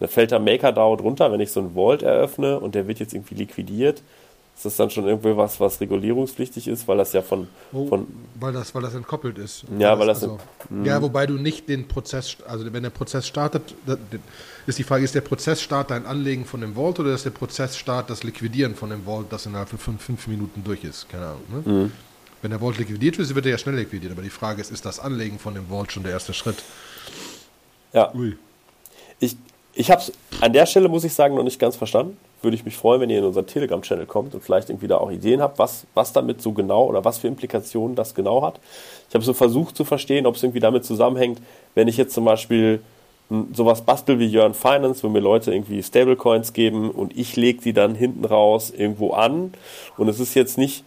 [0.00, 3.14] Da fällt der MakerDAO drunter, wenn ich so ein Vault eröffne und der wird jetzt
[3.14, 4.02] irgendwie liquidiert,
[4.58, 7.46] ist das dann schon irgendwie was, was regulierungspflichtig ist, weil das ja von.
[7.72, 8.08] Oh, von
[8.40, 9.64] weil, das, weil das entkoppelt ist.
[9.78, 10.24] Ja, weil das.
[10.24, 10.38] Also,
[10.82, 13.62] ja, wobei du nicht den Prozess, also wenn der Prozess startet,
[14.66, 18.10] ist die Frage, ist der Prozessstart dein Anlegen von dem Vault oder ist der Prozessstart
[18.10, 21.08] das Liquidieren von dem Vault, das innerhalb von fünf, fünf Minuten durch ist?
[21.08, 21.42] Keine Ahnung.
[21.64, 21.72] Ne?
[21.72, 21.92] Mhm.
[22.42, 24.84] Wenn der Vault liquidiert wird, wird er ja schnell liquidiert, aber die Frage ist, ist
[24.84, 26.64] das Anlegen von dem Vault schon der erste Schritt?
[27.92, 28.12] Ja.
[28.12, 28.36] Ui.
[29.20, 29.36] Ich,
[29.74, 32.16] ich habe es an der Stelle, muss ich sagen, noch nicht ganz verstanden.
[32.42, 35.10] Würde ich mich freuen, wenn ihr in unseren Telegram-Channel kommt und vielleicht irgendwie da auch
[35.10, 38.60] Ideen habt, was, was damit so genau oder was für Implikationen das genau hat.
[39.08, 41.40] Ich habe so versucht zu verstehen, ob es irgendwie damit zusammenhängt,
[41.74, 42.80] wenn ich jetzt zum Beispiel
[43.52, 47.72] sowas bastel wie Jörn Finance, wo mir Leute irgendwie Stablecoins geben und ich lege die
[47.72, 49.52] dann hinten raus irgendwo an
[49.96, 50.84] und es ist jetzt nicht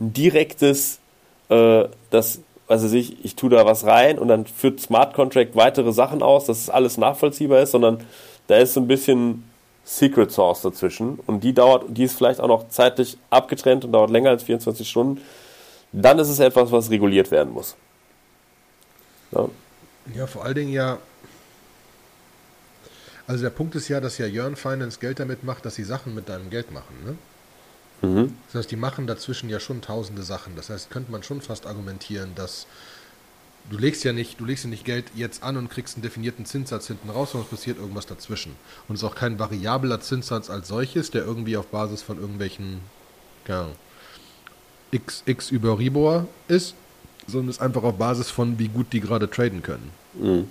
[0.00, 1.00] ein direktes,
[1.48, 5.92] äh, das, also ich, ich tue da was rein und dann führt Smart Contract weitere
[5.92, 8.00] Sachen aus, dass es alles nachvollziehbar ist, sondern
[8.46, 9.42] da ist so ein bisschen
[9.84, 14.10] Secret Source dazwischen und die dauert, die ist vielleicht auch noch zeitlich abgetrennt und dauert
[14.10, 15.20] länger als 24 Stunden,
[15.92, 17.76] dann ist es etwas, was reguliert werden muss.
[19.32, 19.48] Ja,
[20.14, 20.98] ja vor allen Dingen ja
[23.26, 26.14] also der Punkt ist ja, dass ja Jörn Finance Geld damit macht, dass sie Sachen
[26.14, 26.94] mit deinem Geld machen.
[27.04, 28.08] Ne?
[28.08, 28.36] Mhm.
[28.46, 30.56] Das heißt, die machen dazwischen ja schon tausende Sachen.
[30.56, 32.66] Das heißt, könnte man schon fast argumentieren, dass
[33.70, 36.44] du legst ja nicht, du legst ja nicht Geld jetzt an und kriegst einen definierten
[36.44, 38.56] Zinssatz hinten raus, sondern es passiert irgendwas dazwischen.
[38.88, 42.80] Und es ist auch kein variabler Zinssatz als solches, der irgendwie auf Basis von irgendwelchen,
[43.48, 43.68] ja,
[44.90, 46.74] X, X über Ribor ist,
[47.26, 49.90] sondern es ist einfach auf Basis von, wie gut die gerade traden können.
[50.14, 50.48] Mhm.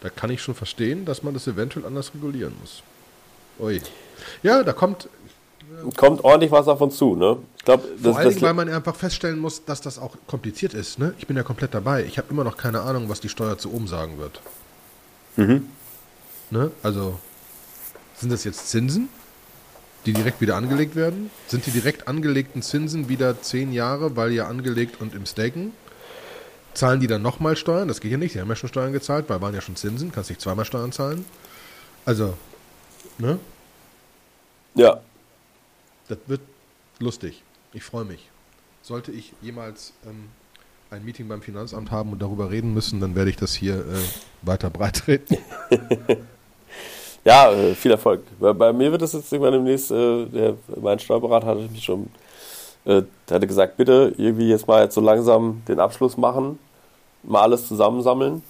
[0.00, 2.82] Da kann ich schon verstehen, dass man das eventuell anders regulieren muss.
[3.58, 3.80] Ui.
[4.42, 5.08] Ja, da kommt.
[5.96, 7.38] Kommt ordentlich was auf uns zu, ne?
[7.58, 10.98] Ich glaube, Vor allen Dingen, weil man einfach feststellen muss, dass das auch kompliziert ist,
[10.98, 11.14] ne?
[11.18, 12.04] Ich bin ja komplett dabei.
[12.04, 14.40] Ich habe immer noch keine Ahnung, was die Steuer zu oben sagen wird.
[15.36, 15.68] Mhm.
[16.50, 16.70] Ne?
[16.82, 17.18] Also,
[18.16, 19.08] sind das jetzt Zinsen,
[20.06, 21.30] die direkt wieder angelegt werden?
[21.48, 25.72] Sind die direkt angelegten Zinsen wieder zehn Jahre, weil ja angelegt und im Staken?
[26.74, 27.88] Zahlen die dann nochmal Steuern?
[27.88, 28.32] Das geht ja nicht.
[28.32, 30.12] Sie haben ja schon Steuern gezahlt, weil waren ja schon Zinsen.
[30.12, 31.24] Kannst nicht zweimal Steuern zahlen.
[32.04, 32.34] Also,
[33.18, 33.38] ne?
[34.74, 35.00] Ja.
[36.08, 36.40] Das wird
[36.98, 37.42] lustig.
[37.72, 38.28] Ich freue mich.
[38.82, 40.28] Sollte ich jemals ähm,
[40.90, 43.98] ein Meeting beim Finanzamt haben und darüber reden müssen, dann werde ich das hier äh,
[44.42, 45.36] weiter breitreten.
[47.24, 48.22] ja, äh, viel Erfolg.
[48.38, 52.08] Bei, bei, mir wird das jetzt irgendwann demnächst, äh, der, mein Steuerberater hatte mich schon,
[52.84, 56.58] äh, hatte gesagt, bitte irgendwie jetzt mal jetzt so langsam den Abschluss machen
[57.26, 58.42] mal alles zusammensammeln.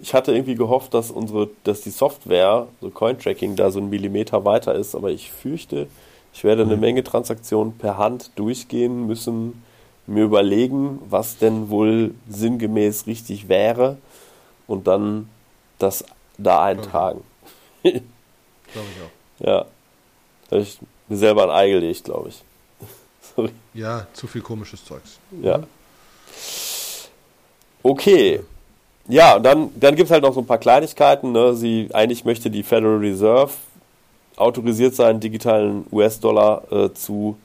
[0.00, 4.44] Ich hatte irgendwie gehofft, dass unsere, dass die Software, so Cointracking, da so ein Millimeter
[4.44, 5.88] weiter ist, aber ich fürchte,
[6.34, 6.80] ich werde eine mhm.
[6.80, 9.62] Menge Transaktionen per Hand durchgehen müssen,
[10.06, 13.96] mir überlegen, was denn wohl sinngemäß richtig wäre
[14.66, 15.30] und dann
[15.78, 16.04] das
[16.36, 17.22] da eintragen.
[17.82, 18.02] Glaube
[18.72, 19.10] ich auch.
[19.40, 19.66] Ja.
[20.48, 20.78] Habe ich
[21.08, 22.44] mir selber ein Ei gelegt, glaube ich.
[23.34, 23.50] Sorry.
[23.74, 25.18] Ja, zu viel komisches Zeugs.
[25.42, 25.58] Ja.
[25.58, 25.64] Mhm.
[27.82, 28.40] Okay.
[29.08, 31.32] Ja, und dann, dann gibt es halt noch so ein paar Kleinigkeiten.
[31.32, 31.54] Ne?
[31.54, 33.52] Sie, eigentlich möchte die Federal Reserve
[34.36, 37.36] autorisiert sein, digitalen US-Dollar äh, zu,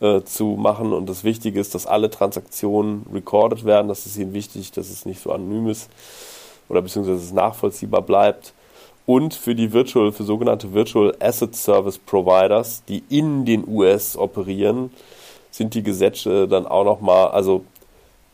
[0.00, 0.92] äh, zu machen.
[0.92, 3.88] Und das Wichtige ist, dass alle Transaktionen recorded werden.
[3.88, 5.90] Das ist ihnen wichtig, dass es nicht so anonym ist
[6.68, 8.52] oder beziehungsweise es nachvollziehbar bleibt.
[9.04, 14.90] Und für die Virtual, für sogenannte Virtual Asset Service Providers, die in den US operieren,
[15.52, 17.64] sind die Gesetze dann auch nochmal, also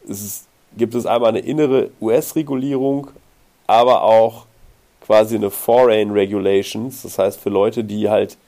[0.08, 3.08] es ist gibt es einmal eine innere US-Regulierung,
[3.66, 4.46] aber auch
[5.04, 8.38] quasi eine Foreign Regulations, das heißt für Leute, die halt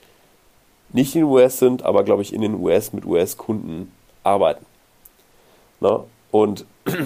[0.93, 3.93] nicht in den US sind, aber glaube ich in den US mit US-Kunden
[4.23, 4.65] arbeiten.
[5.81, 6.05] Ne?
[6.31, 6.65] Und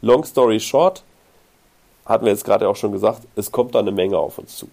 [0.00, 1.02] long story short,
[2.06, 4.68] hatten wir jetzt gerade auch schon gesagt, es kommt da eine Menge auf uns zu.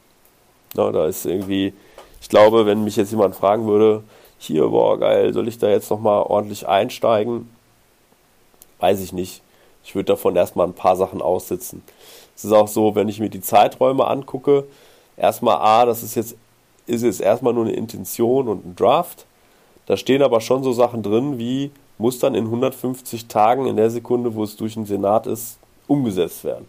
[0.76, 0.92] Ne?
[0.92, 1.74] Da ist irgendwie,
[2.22, 4.04] ich glaube, wenn mich jetzt jemand fragen würde,
[4.38, 7.50] hier, boah, geil, soll ich da jetzt nochmal ordentlich einsteigen?
[8.80, 9.42] Weiß ich nicht.
[9.86, 11.84] Ich würde davon erstmal ein paar Sachen aussitzen.
[12.36, 14.66] Es ist auch so, wenn ich mir die Zeiträume angucke,
[15.16, 16.36] erstmal A, das ist jetzt,
[16.88, 19.26] ist jetzt erstmal nur eine Intention und ein Draft.
[19.86, 23.92] Da stehen aber schon so Sachen drin, wie muss dann in 150 Tagen in der
[23.92, 26.68] Sekunde, wo es durch den Senat ist, umgesetzt werden.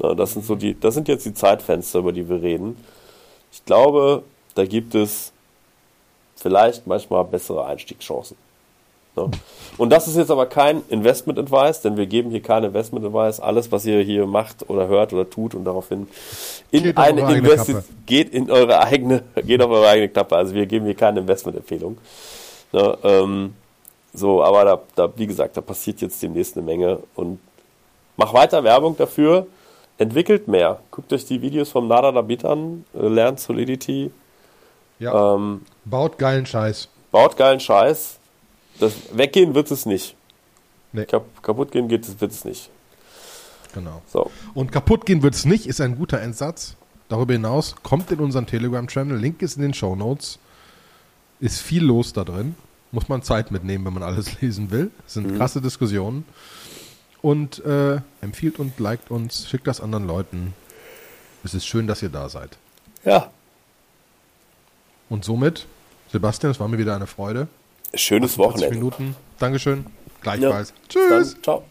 [0.00, 2.76] Na, das sind so die, das sind jetzt die Zeitfenster, über die wir reden.
[3.52, 4.24] Ich glaube,
[4.56, 5.32] da gibt es
[6.36, 8.36] vielleicht manchmal bessere Einstiegschancen.
[9.18, 9.30] Ne?
[9.78, 13.38] Und das ist jetzt aber kein Investment Advice, denn wir geben hier kein Investment Advice.
[13.38, 16.08] Alles, was ihr hier macht oder hört oder tut und daraufhin
[16.72, 20.36] in geht eine Investition geht in eure eigene, geht auf eure eigene Klappe.
[20.36, 21.96] Also wir geben hier keine Investment-Empfehlung.
[22.72, 23.54] Ne, ähm,
[24.12, 27.38] so, aber da, da, wie gesagt, da passiert jetzt demnächst eine Menge und
[28.16, 29.46] mach weiter Werbung dafür.
[29.96, 30.80] Entwickelt mehr.
[30.90, 34.10] Guckt euch die Videos vom Nada Dabit an, äh, lernt Solidity.
[34.98, 35.34] Ja.
[35.34, 36.88] Ähm, baut geilen Scheiß.
[37.12, 38.17] Baut geilen Scheiß
[38.78, 40.16] das weggehen wird es nicht.
[40.92, 41.04] Nee.
[41.04, 42.70] Kap kaputt gehen wird es nicht.
[43.74, 44.02] Genau.
[44.06, 44.30] So.
[44.54, 46.76] Und kaputt gehen wird es nicht, ist ein guter Endsatz.
[47.08, 50.38] Darüber hinaus kommt in unseren Telegram-Channel, Link ist in den Show Notes.
[51.40, 52.54] Ist viel los da drin.
[52.90, 54.90] Muss man Zeit mitnehmen, wenn man alles lesen will.
[55.04, 55.36] Das sind mhm.
[55.36, 56.24] krasse Diskussionen.
[57.20, 60.54] Und äh, empfiehlt und liked uns, schickt das anderen Leuten.
[61.44, 62.56] Es ist schön, dass ihr da seid.
[63.04, 63.30] Ja.
[65.08, 65.66] Und somit,
[66.12, 67.48] Sebastian, es war mir wieder eine Freude.
[67.94, 68.74] Schönes Wochenende.
[68.74, 69.16] Minuten.
[69.38, 69.86] Dankeschön.
[70.20, 70.70] Gleichfalls.
[70.70, 70.74] Ja.
[70.88, 71.34] Tschüss.
[71.34, 71.64] Dann, ciao.